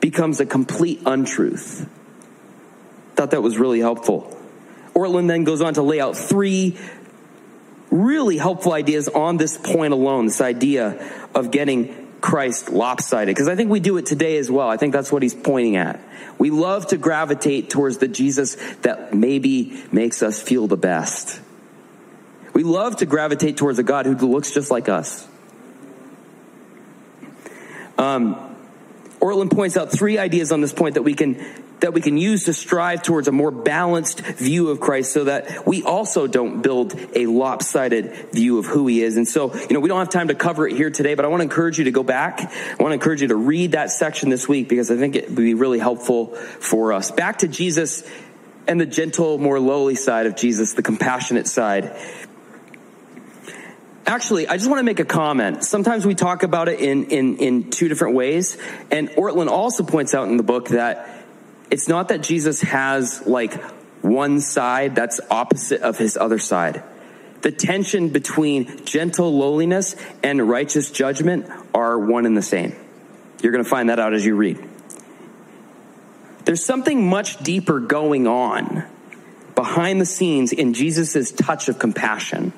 becomes 0.00 0.40
a 0.40 0.46
complete 0.46 1.02
untruth. 1.06 1.88
Thought 3.14 3.30
that 3.30 3.42
was 3.42 3.58
really 3.58 3.80
helpful. 3.80 4.36
Ortlund 4.94 5.28
then 5.28 5.44
goes 5.44 5.62
on 5.62 5.74
to 5.74 5.82
lay 5.82 6.00
out 6.00 6.16
three 6.16 6.76
really 7.92 8.38
helpful 8.38 8.72
ideas 8.72 9.06
on 9.08 9.36
this 9.36 9.56
point 9.58 9.92
alone, 9.92 10.26
this 10.26 10.40
idea 10.40 11.12
of 11.34 11.50
getting 11.50 12.10
Christ 12.22 12.70
lopsided. 12.70 13.34
Because 13.34 13.48
I 13.48 13.54
think 13.54 13.70
we 13.70 13.80
do 13.80 13.98
it 13.98 14.06
today 14.06 14.38
as 14.38 14.50
well. 14.50 14.68
I 14.68 14.78
think 14.78 14.92
that's 14.92 15.12
what 15.12 15.22
he's 15.22 15.34
pointing 15.34 15.76
at. 15.76 16.00
We 16.38 16.50
love 16.50 16.86
to 16.88 16.96
gravitate 16.96 17.68
towards 17.68 17.98
the 17.98 18.08
Jesus 18.08 18.56
that 18.82 19.12
maybe 19.12 19.82
makes 19.92 20.22
us 20.22 20.40
feel 20.40 20.66
the 20.66 20.76
best. 20.76 21.40
We 22.54 22.62
love 22.62 22.96
to 22.96 23.06
gravitate 23.06 23.56
towards 23.56 23.78
a 23.78 23.82
God 23.82 24.06
who 24.06 24.14
looks 24.14 24.52
just 24.52 24.70
like 24.70 24.88
us. 24.88 25.28
Um, 27.98 28.56
Ortlund 29.20 29.52
points 29.52 29.76
out 29.76 29.92
three 29.92 30.18
ideas 30.18 30.50
on 30.50 30.60
this 30.60 30.72
point 30.72 30.94
that 30.94 31.02
we 31.02 31.14
can 31.14 31.44
that 31.82 31.92
we 31.92 32.00
can 32.00 32.16
use 32.16 32.44
to 32.44 32.54
strive 32.54 33.02
towards 33.02 33.28
a 33.28 33.32
more 33.32 33.50
balanced 33.50 34.20
view 34.20 34.70
of 34.70 34.80
Christ 34.80 35.12
so 35.12 35.24
that 35.24 35.66
we 35.66 35.82
also 35.82 36.26
don't 36.26 36.62
build 36.62 36.94
a 37.14 37.26
lopsided 37.26 38.30
view 38.32 38.58
of 38.58 38.66
who 38.66 38.86
he 38.86 39.02
is. 39.02 39.16
And 39.16 39.28
so, 39.28 39.52
you 39.54 39.74
know, 39.74 39.80
we 39.80 39.88
don't 39.88 39.98
have 39.98 40.08
time 40.08 40.28
to 40.28 40.34
cover 40.34 40.66
it 40.66 40.76
here 40.76 40.90
today, 40.90 41.14
but 41.14 41.24
I 41.24 41.28
want 41.28 41.40
to 41.40 41.44
encourage 41.44 41.78
you 41.78 41.84
to 41.84 41.90
go 41.90 42.04
back. 42.04 42.40
I 42.40 42.82
want 42.82 42.90
to 42.90 42.94
encourage 42.94 43.20
you 43.20 43.28
to 43.28 43.36
read 43.36 43.72
that 43.72 43.90
section 43.90 44.30
this 44.30 44.48
week 44.48 44.68
because 44.68 44.90
I 44.90 44.96
think 44.96 45.16
it 45.16 45.28
would 45.28 45.36
be 45.36 45.54
really 45.54 45.80
helpful 45.80 46.34
for 46.36 46.92
us. 46.92 47.10
Back 47.10 47.38
to 47.38 47.48
Jesus 47.48 48.08
and 48.68 48.80
the 48.80 48.86
gentle, 48.86 49.38
more 49.38 49.58
lowly 49.58 49.96
side 49.96 50.26
of 50.26 50.36
Jesus, 50.36 50.74
the 50.74 50.82
compassionate 50.82 51.48
side. 51.48 51.96
Actually, 54.06 54.46
I 54.46 54.56
just 54.56 54.68
want 54.68 54.78
to 54.80 54.84
make 54.84 55.00
a 55.00 55.04
comment. 55.04 55.64
Sometimes 55.64 56.06
we 56.06 56.14
talk 56.14 56.42
about 56.42 56.68
it 56.68 56.80
in, 56.80 57.06
in, 57.06 57.36
in 57.38 57.70
two 57.70 57.88
different 57.88 58.14
ways. 58.14 58.56
And 58.90 59.08
Ortlund 59.10 59.48
also 59.48 59.84
points 59.84 60.14
out 60.14 60.28
in 60.28 60.36
the 60.36 60.42
book 60.42 60.68
that 60.68 61.21
it's 61.72 61.88
not 61.88 62.08
that 62.08 62.20
Jesus 62.20 62.60
has 62.60 63.26
like 63.26 63.54
one 64.02 64.40
side 64.40 64.94
that's 64.94 65.20
opposite 65.30 65.80
of 65.80 65.96
his 65.96 66.18
other 66.18 66.38
side. 66.38 66.82
The 67.40 67.50
tension 67.50 68.10
between 68.10 68.84
gentle 68.84 69.36
lowliness 69.36 69.96
and 70.22 70.48
righteous 70.48 70.90
judgment 70.90 71.46
are 71.74 71.98
one 71.98 72.26
and 72.26 72.36
the 72.36 72.42
same. 72.42 72.76
You're 73.40 73.52
going 73.52 73.64
to 73.64 73.70
find 73.70 73.88
that 73.88 73.98
out 73.98 74.12
as 74.12 74.24
you 74.24 74.36
read. 74.36 74.62
There's 76.44 76.62
something 76.62 77.08
much 77.08 77.38
deeper 77.38 77.80
going 77.80 78.26
on 78.26 78.84
behind 79.54 79.98
the 79.98 80.06
scenes 80.06 80.52
in 80.52 80.74
Jesus' 80.74 81.32
touch 81.32 81.70
of 81.70 81.78
compassion. 81.78 82.52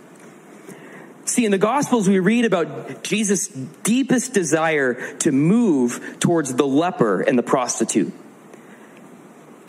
See, 1.25 1.45
in 1.45 1.53
the 1.53 1.59
Gospels, 1.59 2.09
we 2.09 2.19
read 2.19 2.47
about 2.47 3.05
Jesus' 3.05 3.47
deepest 3.47 4.35
desire 4.35 5.15
to 5.19 5.31
move 5.31 6.17
towards 6.19 6.55
the 6.55 6.67
leper 6.67 7.21
and 7.21 7.39
the 7.39 7.45
prostitute, 7.45 8.13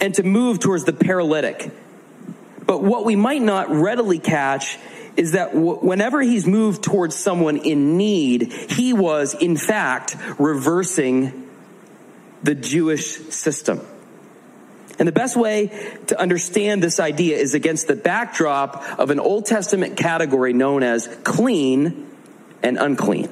and 0.05 0.13
to 0.13 0.23
move 0.23 0.59
towards 0.59 0.83
the 0.83 0.93
paralytic. 0.93 1.71
But 2.63 2.83
what 2.83 3.05
we 3.05 3.15
might 3.15 3.41
not 3.41 3.71
readily 3.71 4.19
catch 4.19 4.77
is 5.17 5.31
that 5.31 5.51
w- 5.53 5.79
whenever 5.79 6.21
he's 6.21 6.45
moved 6.45 6.83
towards 6.83 7.15
someone 7.15 7.57
in 7.57 7.97
need, 7.97 8.53
he 8.53 8.93
was, 8.93 9.33
in 9.33 9.57
fact, 9.57 10.15
reversing 10.37 11.49
the 12.43 12.53
Jewish 12.53 13.15
system. 13.31 13.81
And 14.99 15.07
the 15.07 15.11
best 15.11 15.35
way 15.35 15.71
to 16.07 16.21
understand 16.21 16.83
this 16.83 16.99
idea 16.99 17.37
is 17.37 17.55
against 17.55 17.87
the 17.87 17.95
backdrop 17.95 18.83
of 18.99 19.09
an 19.09 19.19
Old 19.19 19.47
Testament 19.47 19.97
category 19.97 20.53
known 20.53 20.83
as 20.83 21.07
clean 21.23 22.07
and 22.61 22.77
unclean. 22.77 23.29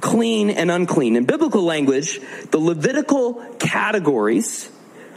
Clean 0.00 0.50
and 0.50 0.68
unclean. 0.68 1.14
In 1.14 1.26
biblical 1.26 1.62
language, 1.62 2.20
the 2.50 2.58
Levitical 2.58 3.34
categories 3.60 4.68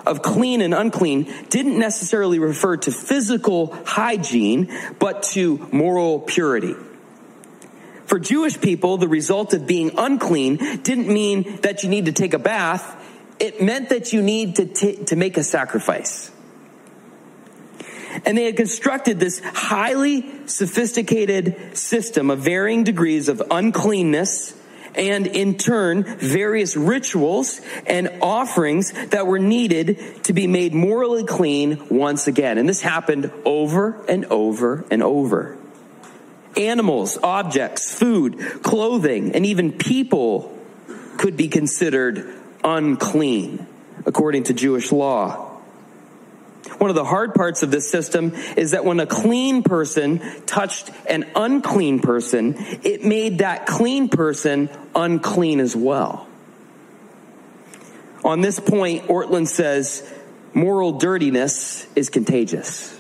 of 0.05 0.22
clean 0.22 0.62
and 0.62 0.74
unclean 0.74 1.33
didn't 1.50 1.79
necessarily 1.79 2.39
refer 2.39 2.77
to 2.77 2.91
physical 2.91 3.75
hygiene, 3.86 4.72
but 5.00 5.24
to 5.24 5.67
moral 5.72 6.19
purity. 6.19 6.75
For 8.05 8.19
Jewish 8.19 8.60
people, 8.60 8.98
the 8.98 9.07
result 9.07 9.53
of 9.53 9.65
being 9.65 9.91
unclean 9.98 10.57
didn't 10.83 11.07
mean 11.07 11.62
that 11.62 11.83
you 11.83 11.89
need 11.89 12.05
to 12.05 12.12
take 12.12 12.33
a 12.33 12.39
bath 12.39 13.00
it 13.43 13.62
meant 13.62 13.89
that 13.89 14.13
you 14.13 14.22
need 14.22 14.55
to, 14.55 14.65
t- 14.65 15.03
to 15.05 15.17
make 15.17 15.36
a 15.36 15.43
sacrifice. 15.43 16.31
And 18.25 18.38
they 18.38 18.45
had 18.45 18.55
constructed 18.55 19.19
this 19.19 19.41
highly 19.43 20.48
sophisticated 20.48 21.75
system 21.75 22.29
of 22.29 22.39
varying 22.39 22.86
degrees 22.86 23.27
of 23.27 23.41
uncleanness 23.51 24.57
and 24.95 25.27
in 25.27 25.57
turn 25.57 26.03
various 26.03 26.75
rituals 26.75 27.62
and 27.85 28.09
offerings 28.21 28.91
that 29.09 29.27
were 29.27 29.39
needed 29.39 30.23
to 30.23 30.33
be 30.33 30.47
made 30.47 30.73
morally 30.73 31.23
clean 31.23 31.88
once 31.89 32.27
again. 32.27 32.57
And 32.57 32.67
this 32.67 32.81
happened 32.81 33.31
over 33.45 34.03
and 34.07 34.25
over 34.25 34.85
and 34.91 35.03
over. 35.03 35.57
Animals, 36.55 37.17
objects, 37.23 37.93
food, 37.97 38.38
clothing, 38.62 39.33
and 39.33 39.45
even 39.45 39.71
people 39.71 40.55
could 41.17 41.35
be 41.35 41.47
considered 41.47 42.31
unclean, 42.63 43.65
according 44.05 44.43
to 44.43 44.53
Jewish 44.53 44.91
law. 44.91 45.52
One 46.83 46.89
of 46.89 46.97
the 46.97 47.05
hard 47.05 47.33
parts 47.33 47.63
of 47.63 47.71
this 47.71 47.89
system 47.89 48.33
is 48.57 48.71
that 48.71 48.83
when 48.83 48.99
a 48.99 49.05
clean 49.05 49.63
person 49.63 50.19
touched 50.45 50.91
an 51.09 51.31
unclean 51.33 52.01
person, 52.01 52.55
it 52.83 53.05
made 53.05 53.37
that 53.37 53.65
clean 53.65 54.09
person 54.09 54.69
unclean 54.93 55.61
as 55.61 55.77
well. 55.77 56.27
On 58.25 58.41
this 58.41 58.59
point, 58.59 59.05
Ortlund 59.05 59.47
says 59.47 60.05
moral 60.53 60.97
dirtiness 60.97 61.87
is 61.95 62.09
contagious. 62.09 62.99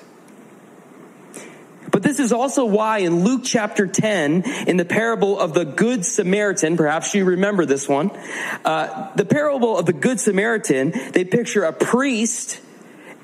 But 1.91 2.03
this 2.03 2.21
is 2.21 2.31
also 2.31 2.63
why 2.63 2.99
in 2.99 3.25
Luke 3.25 3.41
chapter 3.43 3.85
10, 3.85 4.43
in 4.65 4.77
the 4.77 4.85
parable 4.85 5.37
of 5.37 5.53
the 5.53 5.65
Good 5.65 6.05
Samaritan, 6.05 6.77
perhaps 6.77 7.13
you 7.13 7.25
remember 7.25 7.65
this 7.65 7.89
one, 7.89 8.11
uh, 8.63 9.13
the 9.17 9.25
parable 9.25 9.77
of 9.77 9.85
the 9.85 9.91
Good 9.91 10.21
Samaritan, 10.21 10.93
they 11.11 11.25
picture 11.25 11.65
a 11.65 11.73
priest 11.73 12.61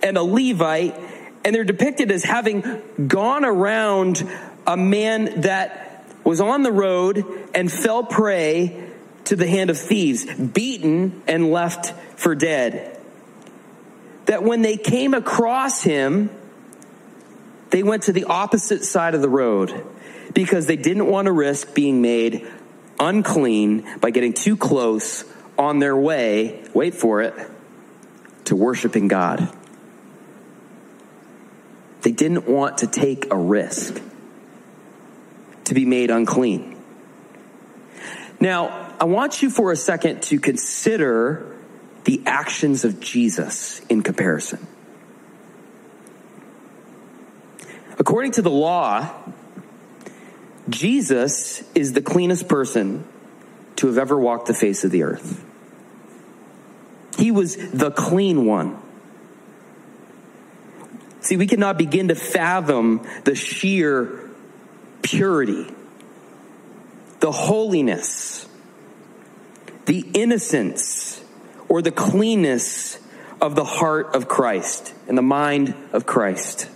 and 0.04 0.18
a 0.18 0.24
Levite, 0.24 1.00
and 1.44 1.56
they're 1.56 1.64
depicted 1.64 2.12
as 2.12 2.24
having 2.24 2.82
gone 3.08 3.46
around 3.46 4.28
a 4.68 4.78
man 4.78 5.42
that 5.42 6.06
was 6.24 6.42
on 6.42 6.64
the 6.64 6.72
road 6.72 7.26
and 7.56 7.72
fell 7.72 8.04
prey 8.04 8.90
to 9.26 9.36
the 9.36 9.48
hand 9.48 9.70
of 9.70 9.78
thieves, 9.78 10.26
beaten 10.26 11.22
and 11.28 11.52
left 11.52 11.94
for 12.20 12.36
dead. 12.36 12.98
That 14.26 14.44
when 14.44 14.62
they 14.62 14.78
came 14.78 15.14
across 15.14 15.82
him, 15.82 16.30
they 17.70 17.84
went 17.84 18.04
to 18.04 18.12
the 18.12 18.26
opposite 18.26 18.84
side 18.84 19.16
of 19.16 19.22
the 19.22 19.30
road 19.30 19.86
because 20.34 20.66
they 20.66 20.76
didn't 20.76 21.08
want 21.08 21.26
to 21.26 21.32
risk 21.32 21.74
being 21.74 22.02
made 22.02 22.48
unclean 23.00 23.88
by 24.02 24.12
getting 24.12 24.34
too 24.34 24.58
close 24.58 25.24
on 25.58 25.80
their 25.80 25.96
way, 25.96 26.64
wait 26.74 26.94
for 26.94 27.22
it, 27.22 27.34
to 28.46 28.56
worshiping 28.56 29.08
God. 29.08 29.56
They 32.02 32.12
didn't 32.12 32.48
want 32.48 32.80
to 32.80 32.88
take 32.88 33.32
a 33.32 33.38
risk 33.38 34.02
to 35.66 35.74
be 35.74 35.86
made 35.86 36.10
unclean. 36.10 36.76
Now, 38.40 38.96
I 39.00 39.06
want 39.06 39.42
you 39.42 39.50
for 39.50 39.72
a 39.72 39.76
second 39.76 40.24
to 40.24 40.40
consider 40.40 41.58
the 42.06 42.22
actions 42.26 42.86
of 42.86 43.00
Jesus 43.00 43.82
in 43.90 44.02
comparison. 44.02 44.66
According 47.98 48.32
to 48.34 48.42
the 48.42 48.50
law, 48.50 49.10
Jesus 50.70 51.64
is 51.76 51.94
the 51.94 52.02
cleanest 52.02 52.48
person 52.48 53.06
to 53.76 53.88
have 53.88 53.98
ever 53.98 54.18
walked 54.18 54.48
the 54.48 54.54
face 54.54 54.84
of 54.84 54.92
the 54.92 55.04
earth. 55.04 55.44
He 57.18 57.32
was 57.32 57.58
the 57.72 57.92
clean 57.92 58.46
one. 58.46 58.78
See, 61.30 61.38
we 61.38 61.46
cannot 61.46 61.78
begin 61.78 62.08
to 62.08 62.16
fathom 62.16 63.08
the 63.24 63.36
sheer 63.36 64.32
purity, 65.04 65.72
the 67.20 67.32
holiness, 67.32 68.50
the 69.86 70.00
innocence, 70.16 71.24
or 71.68 71.84
the 71.84 71.92
cleanness 71.92 72.98
of 73.40 73.54
the 73.54 73.64
heart 73.64 74.16
of 74.16 74.28
Christ 74.28 74.92
and 75.08 75.16
the 75.16 75.22
mind 75.22 75.76
of 75.94 76.08
Christ. 76.08 76.68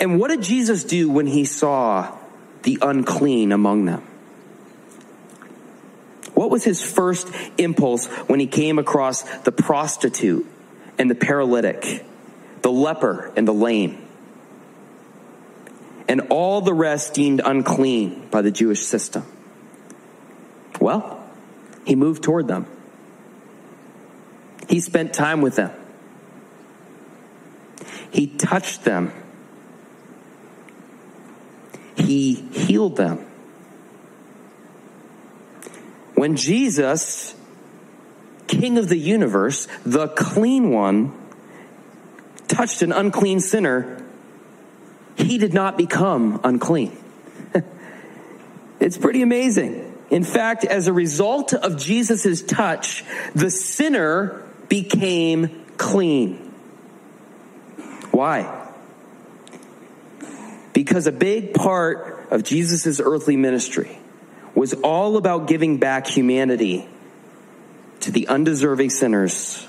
And 0.00 0.18
what 0.18 0.30
did 0.30 0.42
Jesus 0.42 0.82
do 0.82 1.08
when 1.08 1.28
he 1.28 1.44
saw 1.44 2.12
the 2.64 2.78
unclean 2.82 3.52
among 3.52 3.84
them? 3.84 4.02
What 6.34 6.50
was 6.50 6.64
his 6.64 6.82
first 6.82 7.28
impulse 7.56 8.06
when 8.26 8.40
he 8.40 8.48
came 8.48 8.80
across 8.80 9.22
the 9.42 9.52
prostitute 9.52 10.44
and 10.98 11.10
the 11.10 11.14
paralytic, 11.14 12.04
the 12.62 12.70
leper 12.70 13.32
and 13.36 13.46
the 13.46 13.52
lame, 13.52 14.06
and 16.08 16.22
all 16.30 16.60
the 16.60 16.74
rest 16.74 17.14
deemed 17.14 17.40
unclean 17.44 18.28
by 18.30 18.42
the 18.42 18.50
Jewish 18.50 18.80
system? 18.80 19.24
Well, 20.80 21.22
he 21.84 21.94
moved 21.94 22.22
toward 22.22 22.48
them. 22.48 22.66
He 24.68 24.80
spent 24.80 25.14
time 25.14 25.40
with 25.40 25.56
them. 25.56 25.72
He 28.10 28.26
touched 28.26 28.84
them 28.84 29.12
he 32.08 32.34
healed 32.34 32.96
them. 32.96 33.26
When 36.14 36.36
Jesus, 36.36 37.34
King 38.48 38.78
of 38.78 38.88
the 38.88 38.98
universe, 38.98 39.68
the 39.84 40.08
clean 40.08 40.70
one, 40.70 41.12
touched 42.48 42.82
an 42.82 42.92
unclean 42.92 43.40
sinner, 43.40 44.02
he 45.16 45.38
did 45.38 45.52
not 45.54 45.76
become 45.76 46.40
unclean. 46.42 46.96
it's 48.80 48.96
pretty 48.98 49.22
amazing. 49.22 49.84
In 50.10 50.24
fact, 50.24 50.64
as 50.64 50.88
a 50.88 50.92
result 50.92 51.52
of 51.52 51.76
Jesus' 51.76 52.42
touch, 52.42 53.04
the 53.34 53.50
sinner 53.50 54.42
became 54.68 55.66
clean. 55.76 56.36
Why? 58.10 58.66
Because 60.72 61.06
a 61.06 61.12
big 61.12 61.52
part 61.52 62.28
of 62.30 62.42
Jesus' 62.42 63.00
earthly 63.00 63.36
ministry 63.36 63.98
was 64.54 64.72
all 64.74 65.16
about 65.16 65.46
giving 65.46 65.76
back 65.76 66.06
humanity 66.06 66.88
to 68.00 68.10
the 68.10 68.28
undeserving 68.28 68.90
sinners, 68.90 69.66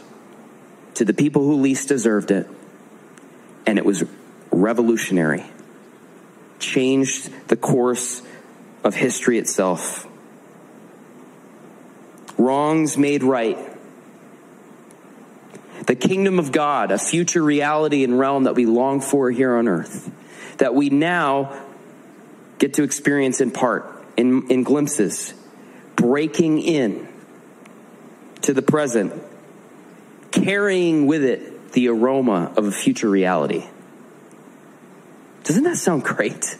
to 0.95 1.05
the 1.05 1.13
people 1.13 1.43
who 1.43 1.55
least 1.55 1.87
deserved 1.87 2.31
it. 2.31 2.47
And 3.65 3.77
it 3.77 3.85
was 3.85 4.03
revolutionary, 4.51 5.45
changed 6.59 7.47
the 7.47 7.55
course 7.55 8.21
of 8.83 8.95
history 8.95 9.37
itself. 9.37 10.07
Wrongs 12.37 12.97
made 12.97 13.23
right. 13.23 13.57
The 15.85 15.95
kingdom 15.95 16.39
of 16.39 16.51
God, 16.51 16.91
a 16.91 16.97
future 16.97 17.43
reality 17.43 18.03
and 18.03 18.17
realm 18.17 18.43
that 18.43 18.55
we 18.55 18.65
long 18.65 19.01
for 19.01 19.31
here 19.31 19.55
on 19.55 19.67
earth 19.67 20.11
that 20.59 20.75
we 20.75 20.89
now 20.89 21.65
get 22.59 22.75
to 22.75 22.83
experience 22.83 23.41
in 23.41 23.51
part, 23.51 24.05
in, 24.15 24.49
in 24.51 24.63
glimpses, 24.63 25.33
breaking 25.95 26.61
in 26.61 27.07
to 28.41 28.53
the 28.53 28.61
present, 28.61 29.13
carrying 30.31 31.07
with 31.07 31.23
it 31.23 31.71
the 31.73 31.89
aroma 31.89 32.53
of 32.55 32.65
a 32.65 32.71
future 32.71 33.09
reality. 33.09 33.65
Doesn't 35.43 35.63
that 35.63 35.77
sound 35.77 36.03
great? 36.03 36.57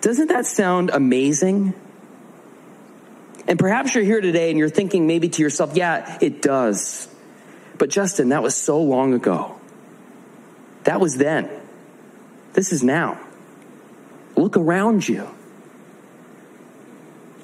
Doesn't 0.00 0.28
that 0.28 0.46
sound 0.46 0.90
amazing? 0.90 1.74
And 3.46 3.58
perhaps 3.58 3.94
you're 3.94 4.04
here 4.04 4.20
today 4.20 4.50
and 4.50 4.58
you're 4.58 4.68
thinking 4.68 5.06
maybe 5.06 5.28
to 5.28 5.42
yourself, 5.42 5.76
yeah, 5.76 6.18
it 6.20 6.42
does. 6.42 7.08
But 7.78 7.90
Justin, 7.90 8.30
that 8.30 8.42
was 8.42 8.54
so 8.54 8.80
long 8.80 9.14
ago. 9.14 9.58
That 10.84 11.00
was 11.00 11.16
then. 11.16 11.50
This 12.52 12.72
is 12.72 12.82
now. 12.82 13.20
Look 14.36 14.56
around 14.56 15.08
you. 15.08 15.28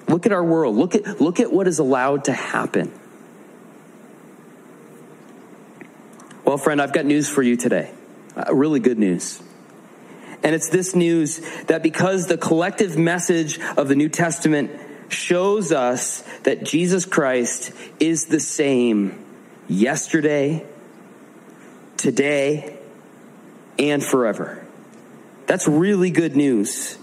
Look 0.08 0.26
at 0.26 0.32
our 0.32 0.44
world. 0.44 0.76
Look 0.76 0.94
at, 0.94 1.20
look 1.20 1.38
at 1.40 1.52
what 1.52 1.68
is 1.68 1.78
allowed 1.78 2.24
to 2.24 2.32
happen. 2.32 2.92
Well, 6.44 6.56
friend, 6.56 6.80
I've 6.80 6.94
got 6.94 7.04
news 7.04 7.28
for 7.28 7.42
you 7.42 7.56
today. 7.56 7.92
Uh, 8.34 8.54
really 8.54 8.80
good 8.80 8.98
news. 8.98 9.42
And 10.42 10.54
it's 10.54 10.68
this 10.68 10.94
news 10.94 11.40
that 11.66 11.82
because 11.82 12.26
the 12.26 12.38
collective 12.38 12.96
message 12.96 13.58
of 13.76 13.88
the 13.88 13.94
New 13.94 14.08
Testament 14.08 14.70
shows 15.08 15.72
us 15.72 16.22
that 16.44 16.64
Jesus 16.64 17.04
Christ 17.04 17.72
is 17.98 18.26
the 18.26 18.40
same 18.40 19.24
yesterday, 19.68 20.64
today, 21.96 22.78
and 23.78 24.04
forever. 24.04 24.64
That's 25.46 25.66
really 25.66 26.10
good 26.10 26.36
news. 26.36 26.97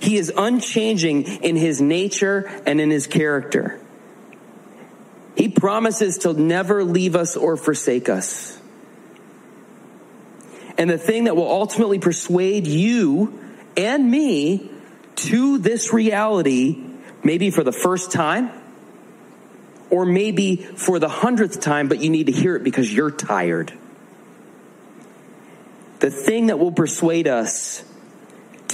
He 0.00 0.16
is 0.16 0.32
unchanging 0.36 1.24
in 1.42 1.56
his 1.56 1.80
nature 1.80 2.50
and 2.66 2.80
in 2.80 2.90
his 2.90 3.06
character. 3.06 3.80
He 5.36 5.48
promises 5.48 6.18
to 6.18 6.32
never 6.32 6.84
leave 6.84 7.16
us 7.16 7.36
or 7.36 7.56
forsake 7.56 8.08
us. 8.08 8.58
And 10.76 10.90
the 10.90 10.98
thing 10.98 11.24
that 11.24 11.36
will 11.36 11.50
ultimately 11.50 11.98
persuade 11.98 12.66
you 12.66 13.38
and 13.76 14.10
me 14.10 14.70
to 15.16 15.58
this 15.58 15.92
reality, 15.92 16.84
maybe 17.22 17.50
for 17.50 17.62
the 17.62 17.72
first 17.72 18.12
time, 18.12 18.50
or 19.90 20.04
maybe 20.04 20.56
for 20.56 20.98
the 20.98 21.08
hundredth 21.08 21.60
time, 21.60 21.88
but 21.88 22.00
you 22.00 22.10
need 22.10 22.26
to 22.26 22.32
hear 22.32 22.56
it 22.56 22.64
because 22.64 22.92
you're 22.92 23.10
tired. 23.10 23.72
The 26.00 26.10
thing 26.10 26.46
that 26.46 26.58
will 26.58 26.72
persuade 26.72 27.28
us 27.28 27.84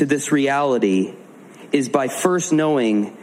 to 0.01 0.07
this 0.07 0.33
reality 0.33 1.15
is 1.73 1.91
by 1.91 2.09
first 2.09 2.55
knowing 2.55 3.15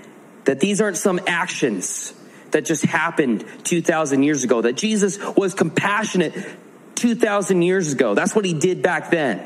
that 0.46 0.60
these 0.60 0.80
aren't 0.80 0.96
some 0.96 1.20
actions 1.26 2.14
that 2.52 2.66
just 2.66 2.86
happened 2.86 3.44
2,000 3.64 4.22
years 4.22 4.44
ago, 4.44 4.62
that 4.62 4.78
Jesus 4.78 5.18
was 5.36 5.56
compassionate 5.56 6.36
2,000 6.94 7.64
years 7.64 7.92
ago. 7.94 8.14
That's 8.14 8.36
what 8.36 8.46
he 8.46 8.54
did 8.54 8.84
back 8.84 9.10
then. 9.10 9.44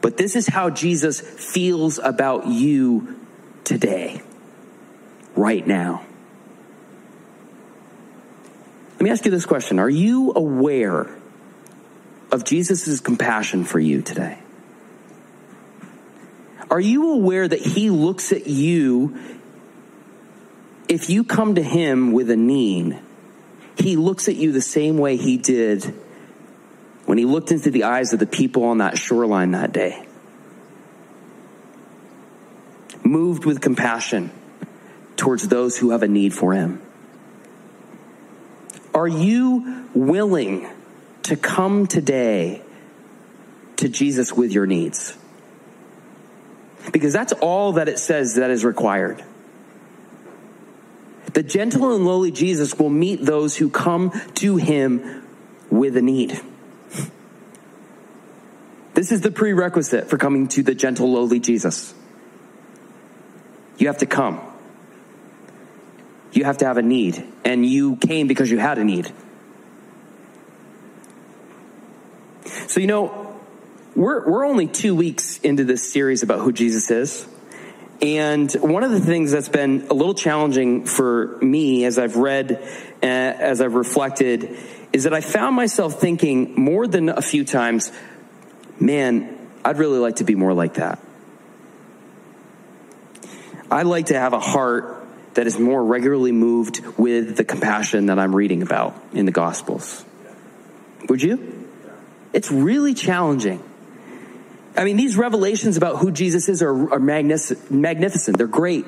But 0.00 0.16
this 0.16 0.36
is 0.36 0.46
how 0.46 0.70
Jesus 0.70 1.20
feels 1.20 1.98
about 1.98 2.46
you 2.46 3.20
today, 3.64 4.22
right 5.34 5.66
now. 5.66 6.06
Let 8.92 9.00
me 9.00 9.10
ask 9.10 9.24
you 9.24 9.32
this 9.32 9.46
question 9.46 9.80
Are 9.80 9.90
you 9.90 10.32
aware 10.36 11.12
of 12.30 12.44
Jesus' 12.44 13.00
compassion 13.00 13.64
for 13.64 13.80
you 13.80 14.02
today? 14.02 14.38
Are 16.72 16.80
you 16.80 17.12
aware 17.12 17.46
that 17.46 17.60
he 17.60 17.90
looks 17.90 18.32
at 18.32 18.46
you 18.46 19.14
if 20.88 21.10
you 21.10 21.22
come 21.22 21.56
to 21.56 21.62
him 21.62 22.12
with 22.12 22.30
a 22.30 22.36
need? 22.36 22.98
He 23.76 23.96
looks 23.96 24.26
at 24.26 24.36
you 24.36 24.52
the 24.52 24.62
same 24.62 24.96
way 24.96 25.18
he 25.18 25.36
did 25.36 25.84
when 27.04 27.18
he 27.18 27.26
looked 27.26 27.52
into 27.52 27.70
the 27.70 27.84
eyes 27.84 28.14
of 28.14 28.20
the 28.20 28.26
people 28.26 28.64
on 28.64 28.78
that 28.78 28.96
shoreline 28.96 29.50
that 29.50 29.74
day. 29.74 30.06
Moved 33.04 33.44
with 33.44 33.60
compassion 33.60 34.30
towards 35.16 35.46
those 35.48 35.76
who 35.76 35.90
have 35.90 36.02
a 36.02 36.08
need 36.08 36.32
for 36.32 36.54
him. 36.54 36.80
Are 38.94 39.06
you 39.06 39.90
willing 39.92 40.66
to 41.24 41.36
come 41.36 41.86
today 41.86 42.62
to 43.76 43.90
Jesus 43.90 44.32
with 44.32 44.52
your 44.52 44.64
needs? 44.64 45.18
Because 46.90 47.12
that's 47.12 47.32
all 47.34 47.74
that 47.74 47.88
it 47.88 47.98
says 47.98 48.34
that 48.34 48.50
is 48.50 48.64
required. 48.64 49.22
The 51.32 51.42
gentle 51.42 51.94
and 51.94 52.04
lowly 52.04 52.30
Jesus 52.30 52.78
will 52.78 52.90
meet 52.90 53.24
those 53.24 53.56
who 53.56 53.70
come 53.70 54.10
to 54.34 54.56
him 54.56 55.24
with 55.70 55.96
a 55.96 56.02
need. 56.02 56.40
This 58.94 59.12
is 59.12 59.22
the 59.22 59.30
prerequisite 59.30 60.10
for 60.10 60.18
coming 60.18 60.48
to 60.48 60.62
the 60.62 60.74
gentle, 60.74 61.12
lowly 61.12 61.40
Jesus. 61.40 61.94
You 63.78 63.86
have 63.86 63.98
to 63.98 64.06
come. 64.06 64.40
You 66.32 66.44
have 66.44 66.58
to 66.58 66.66
have 66.66 66.76
a 66.76 66.82
need. 66.82 67.24
And 67.44 67.64
you 67.64 67.96
came 67.96 68.26
because 68.26 68.50
you 68.50 68.58
had 68.58 68.78
a 68.78 68.84
need. 68.84 69.10
So, 72.68 72.80
you 72.80 72.86
know, 72.86 73.21
we're, 73.94 74.28
we're 74.28 74.46
only 74.46 74.66
two 74.66 74.94
weeks 74.94 75.38
into 75.38 75.64
this 75.64 75.92
series 75.92 76.22
about 76.22 76.40
who 76.40 76.52
Jesus 76.52 76.90
is. 76.90 77.26
And 78.00 78.50
one 78.54 78.82
of 78.82 78.90
the 78.90 79.00
things 79.00 79.30
that's 79.30 79.48
been 79.48 79.86
a 79.90 79.94
little 79.94 80.14
challenging 80.14 80.86
for 80.86 81.38
me 81.40 81.84
as 81.84 81.98
I've 81.98 82.16
read, 82.16 82.52
uh, 83.02 83.06
as 83.06 83.60
I've 83.60 83.74
reflected, 83.74 84.58
is 84.92 85.04
that 85.04 85.14
I 85.14 85.20
found 85.20 85.54
myself 85.54 86.00
thinking 86.00 86.60
more 86.60 86.86
than 86.86 87.08
a 87.08 87.22
few 87.22 87.44
times, 87.44 87.92
man, 88.80 89.38
I'd 89.64 89.78
really 89.78 89.98
like 89.98 90.16
to 90.16 90.24
be 90.24 90.34
more 90.34 90.52
like 90.52 90.74
that. 90.74 90.98
I'd 93.70 93.86
like 93.86 94.06
to 94.06 94.18
have 94.18 94.32
a 94.32 94.40
heart 94.40 95.06
that 95.34 95.46
is 95.46 95.58
more 95.58 95.82
regularly 95.82 96.32
moved 96.32 96.84
with 96.98 97.36
the 97.36 97.44
compassion 97.44 98.06
that 98.06 98.18
I'm 98.18 98.34
reading 98.34 98.62
about 98.62 99.00
in 99.12 99.26
the 99.26 99.32
Gospels. 99.32 100.04
Would 101.08 101.22
you? 101.22 101.68
It's 102.32 102.50
really 102.50 102.94
challenging. 102.94 103.62
I 104.76 104.84
mean, 104.84 104.96
these 104.96 105.16
revelations 105.16 105.76
about 105.76 105.98
who 105.98 106.10
Jesus 106.10 106.48
is 106.48 106.62
are, 106.62 106.94
are 106.94 106.98
magnificent. 106.98 108.38
They're 108.38 108.46
great. 108.46 108.86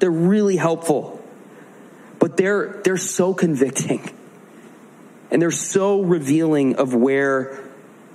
They're 0.00 0.10
really 0.10 0.56
helpful. 0.56 1.22
But 2.18 2.36
they're, 2.36 2.80
they're 2.84 2.96
so 2.96 3.34
convicting. 3.34 4.10
And 5.30 5.40
they're 5.40 5.50
so 5.50 6.02
revealing 6.02 6.76
of 6.76 6.94
where 6.94 7.62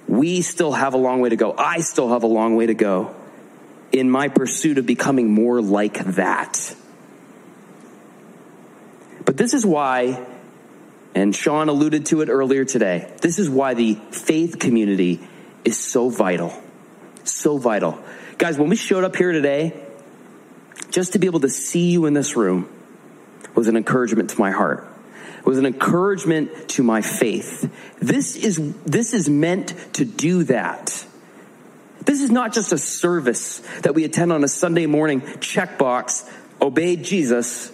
we 0.08 0.42
still 0.42 0.74
have 0.74 0.94
a 0.94 0.98
long 0.98 1.22
way 1.22 1.30
to 1.30 1.36
go. 1.36 1.56
I 1.58 1.82
still 1.82 2.10
have 2.10 2.24
a 2.24 2.28
long 2.28 2.56
way 2.56 2.66
to 2.66 2.74
go 2.74 3.16
in 3.92 4.10
my 4.10 4.28
pursuit 4.28 4.78
of 4.78 4.86
becoming 4.86 5.30
more 5.30 5.62
like 5.62 6.04
that. 6.16 6.76
But 9.26 9.38
this 9.38 9.54
is 9.54 9.66
why, 9.66 10.26
and 11.16 11.36
Sean 11.36 11.70
alluded 11.70 12.08
to 12.08 12.22
it 12.22 12.30
earlier 12.30 12.66
today, 12.66 13.12
this 13.22 13.40
is 13.40 13.50
why 13.50 13.74
the 13.74 13.96
faith 14.12 14.60
community 14.60 15.22
is 15.64 15.78
so 15.78 16.10
vital. 16.10 16.61
So 17.24 17.58
vital. 17.58 18.00
Guys, 18.38 18.58
when 18.58 18.70
we 18.70 18.76
showed 18.76 19.04
up 19.04 19.16
here 19.16 19.32
today, 19.32 19.80
just 20.90 21.14
to 21.14 21.20
be 21.20 21.28
able 21.28 21.42
to 21.42 21.50
see 21.50 21.92
you 21.92 22.06
in 22.06 22.14
this 22.14 22.36
room 22.36 22.70
was 23.56 23.68
an 23.68 23.78
encouragement 23.78 24.32
to 24.32 24.40
my 24.40 24.52
heart. 24.52 24.88
It 25.40 25.46
was 25.46 25.58
an 25.58 25.66
encouragement 25.66 26.70
to 26.70 26.84
my 26.84 27.02
faith. 27.02 27.72
This 28.00 28.36
is, 28.36 28.74
this 28.84 29.14
is 29.14 29.30
meant 29.30 29.74
to 29.94 30.06
do 30.06 30.44
that. 30.46 31.06
This 32.06 32.22
is 32.22 32.30
not 32.30 32.54
just 32.54 32.72
a 32.72 32.78
service 32.78 33.60
that 33.82 33.96
we 33.96 34.04
attend 34.04 34.32
on 34.32 34.44
a 34.44 34.48
Sunday 34.48 34.86
morning 34.86 35.22
checkbox, 35.22 36.30
obey 36.62 36.96
Jesus. 36.96 37.72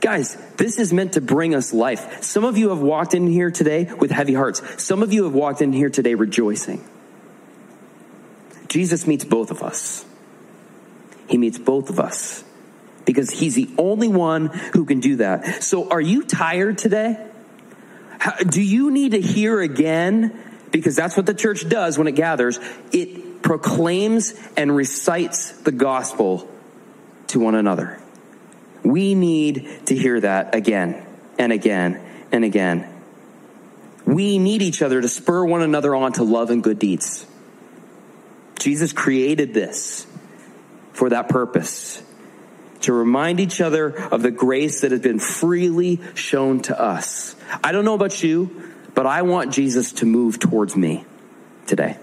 Guys, 0.00 0.36
this 0.56 0.78
is 0.78 0.92
meant 0.92 1.14
to 1.14 1.20
bring 1.20 1.54
us 1.54 1.72
life. 1.72 2.22
Some 2.22 2.44
of 2.44 2.56
you 2.56 2.70
have 2.70 2.80
walked 2.80 3.14
in 3.14 3.26
here 3.26 3.50
today 3.50 3.92
with 3.92 4.10
heavy 4.10 4.34
hearts. 4.34 4.62
Some 4.82 5.02
of 5.02 5.12
you 5.12 5.24
have 5.24 5.34
walked 5.34 5.60
in 5.60 5.72
here 5.72 5.90
today 5.90 6.14
rejoicing. 6.14 6.84
Jesus 8.68 9.06
meets 9.06 9.24
both 9.24 9.50
of 9.50 9.62
us. 9.62 10.04
He 11.28 11.38
meets 11.38 11.58
both 11.58 11.90
of 11.90 11.98
us 11.98 12.44
because 13.04 13.30
he's 13.30 13.54
the 13.54 13.70
only 13.78 14.08
one 14.08 14.46
who 14.46 14.84
can 14.84 15.00
do 15.00 15.16
that. 15.16 15.62
So 15.62 15.88
are 15.90 16.00
you 16.00 16.24
tired 16.24 16.78
today? 16.78 17.26
How, 18.18 18.36
do 18.36 18.62
you 18.62 18.90
need 18.90 19.12
to 19.12 19.20
hear 19.20 19.60
again? 19.60 20.38
Because 20.70 20.96
that's 20.96 21.16
what 21.16 21.24
the 21.24 21.34
church 21.34 21.68
does 21.68 21.96
when 21.96 22.06
it 22.06 22.14
gathers. 22.14 22.58
It 22.92 23.42
proclaims 23.42 24.34
and 24.56 24.74
recites 24.74 25.52
the 25.52 25.72
gospel 25.72 26.48
to 27.28 27.40
one 27.40 27.54
another. 27.54 27.98
We 28.82 29.14
need 29.14 29.86
to 29.86 29.96
hear 29.96 30.20
that 30.20 30.54
again 30.54 31.04
and 31.38 31.52
again 31.52 32.00
and 32.32 32.44
again. 32.44 32.94
We 34.04 34.38
need 34.38 34.62
each 34.62 34.82
other 34.82 35.00
to 35.00 35.08
spur 35.08 35.44
one 35.44 35.62
another 35.62 35.94
on 35.94 36.12
to 36.14 36.24
love 36.24 36.50
and 36.50 36.62
good 36.62 36.78
deeds. 36.78 37.26
Jesus 38.58 38.92
created 38.92 39.54
this 39.54 40.06
for 40.92 41.10
that 41.10 41.28
purpose 41.28 42.02
to 42.80 42.92
remind 42.92 43.40
each 43.40 43.60
other 43.60 43.88
of 43.88 44.22
the 44.22 44.30
grace 44.30 44.82
that 44.82 44.92
has 44.92 45.00
been 45.00 45.18
freely 45.18 46.00
shown 46.14 46.60
to 46.60 46.80
us. 46.80 47.34
I 47.62 47.72
don't 47.72 47.84
know 47.84 47.94
about 47.94 48.22
you, 48.22 48.72
but 48.94 49.06
I 49.06 49.22
want 49.22 49.52
Jesus 49.52 49.92
to 49.94 50.06
move 50.06 50.38
towards 50.38 50.76
me 50.76 51.04
today. 51.66 51.98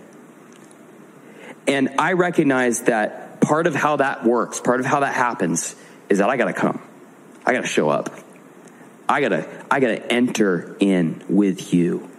And 1.68 1.96
I 1.98 2.13
recognize 2.13 2.82
that 2.84 3.41
part 3.41 3.68
of 3.68 3.76
how 3.76 3.98
that 3.98 4.24
works, 4.24 4.60
part 4.60 4.80
of 4.80 4.86
how 4.86 5.00
that 5.02 5.13
happens, 5.13 5.76
is 6.10 6.20
that 6.20 6.30
I 6.30 6.38
got 6.38 6.46
to 6.46 6.54
come. 6.54 6.82
I 7.46 7.54
got 7.54 7.62
to 7.62 7.68
show 7.68 7.89
up. 7.89 8.10
I 9.08 9.22
got 9.22 9.30
to 9.30 9.65
I 9.70 9.80
got 9.80 9.88
to 9.88 10.12
enter 10.12 10.76
in 10.80 11.24
with 11.30 11.74
you. 11.74 12.10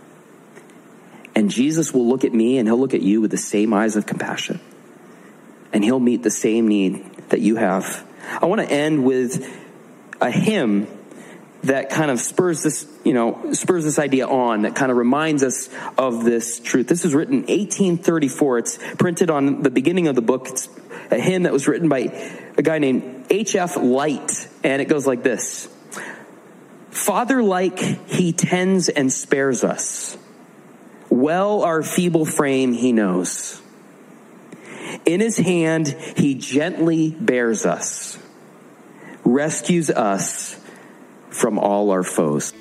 And 1.37 1.51
Jesus 1.51 1.92
will 1.92 2.09
look 2.09 2.25
at 2.25 2.33
me 2.33 2.57
and 2.57 2.66
he'll 2.66 2.79
look 2.79 2.94
at 2.94 3.03
you 3.03 3.20
with 3.20 3.31
the 3.31 3.37
same 3.37 3.75
eyes 3.75 3.94
of 3.94 4.07
compassion. 4.07 4.59
And 5.70 5.85
he'll 5.85 6.01
meet 6.01 6.22
the 6.22 6.31
same 6.31 6.66
need 6.66 7.14
that 7.29 7.40
you 7.40 7.57
have. 7.57 8.05
I 8.40 8.46
want 8.46 8.62
to 8.62 8.68
end 8.68 9.05
with 9.05 9.46
a 10.18 10.31
hymn 10.31 10.88
that 11.64 11.90
kind 11.90 12.11
of 12.11 12.20
spurs 12.20 12.62
this, 12.62 12.87
you 13.05 13.12
know, 13.12 13.53
spurs 13.53 13.85
this 13.85 13.99
idea 13.99 14.27
on, 14.27 14.62
that 14.62 14.75
kind 14.75 14.90
of 14.90 14.96
reminds 14.96 15.42
us 15.42 15.68
of 15.99 16.25
this 16.25 16.59
truth. 16.59 16.88
This 16.88 17.05
was 17.05 17.14
written 17.14 17.40
1834. 17.40 18.59
It's 18.59 18.79
printed 18.96 19.31
on 19.31 19.62
the 19.62 19.70
beginning 19.70 20.09
of 20.09 20.14
the 20.14 20.22
book. 20.22 20.49
It's 20.49 20.70
a 21.11 21.18
hymn 21.18 21.42
that 21.42 21.53
was 21.53 21.68
written 21.68 21.90
by 21.90 21.99
a 22.57 22.62
guy 22.62 22.79
named 22.79 23.27
H.F. 23.29 23.77
Lyte, 23.77 24.49
and 24.64 24.81
it 24.81 24.88
goes 24.88 25.07
like 25.07 25.22
this. 25.22 25.68
Father 26.90 27.42
like 27.42 27.79
he 27.79 28.33
tends 28.33 28.88
and 28.88 29.12
spares 29.12 29.64
us. 29.64 30.16
Well 31.16 31.62
our 31.62 31.83
feeble 31.83 32.26
frame 32.26 32.74
he 32.74 32.92
knows. 32.92 33.62
In 35.07 35.20
his 35.20 35.38
hand 35.38 35.88
he 36.14 36.35
gently 36.35 37.16
bears 37.18 37.64
us, 37.64 38.18
rescues 39.24 39.88
us 39.88 40.61
from 41.31 41.59
all 41.59 41.90
our 41.90 42.02
foes. 42.02 42.52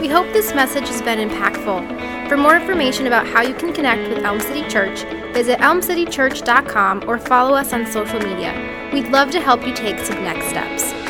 We 0.00 0.08
hope 0.08 0.30
this 0.34 0.54
message 0.54 0.86
has 0.88 1.00
been 1.00 1.30
impactful. 1.30 2.28
For 2.28 2.36
more 2.36 2.56
information 2.56 3.06
about 3.06 3.26
how 3.26 3.40
you 3.40 3.54
can 3.54 3.72
connect 3.72 4.06
with 4.10 4.22
Elm 4.22 4.38
City 4.38 4.68
Church, 4.68 5.04
visit 5.32 5.60
elmcitychurch.com 5.60 7.08
or 7.08 7.16
follow 7.16 7.54
us 7.54 7.72
on 7.72 7.86
social 7.90 8.20
media. 8.20 8.90
We'd 8.92 9.08
love 9.08 9.30
to 9.30 9.40
help 9.40 9.66
you 9.66 9.72
take 9.72 9.98
some 10.00 10.22
next 10.22 10.50
steps. 10.50 11.01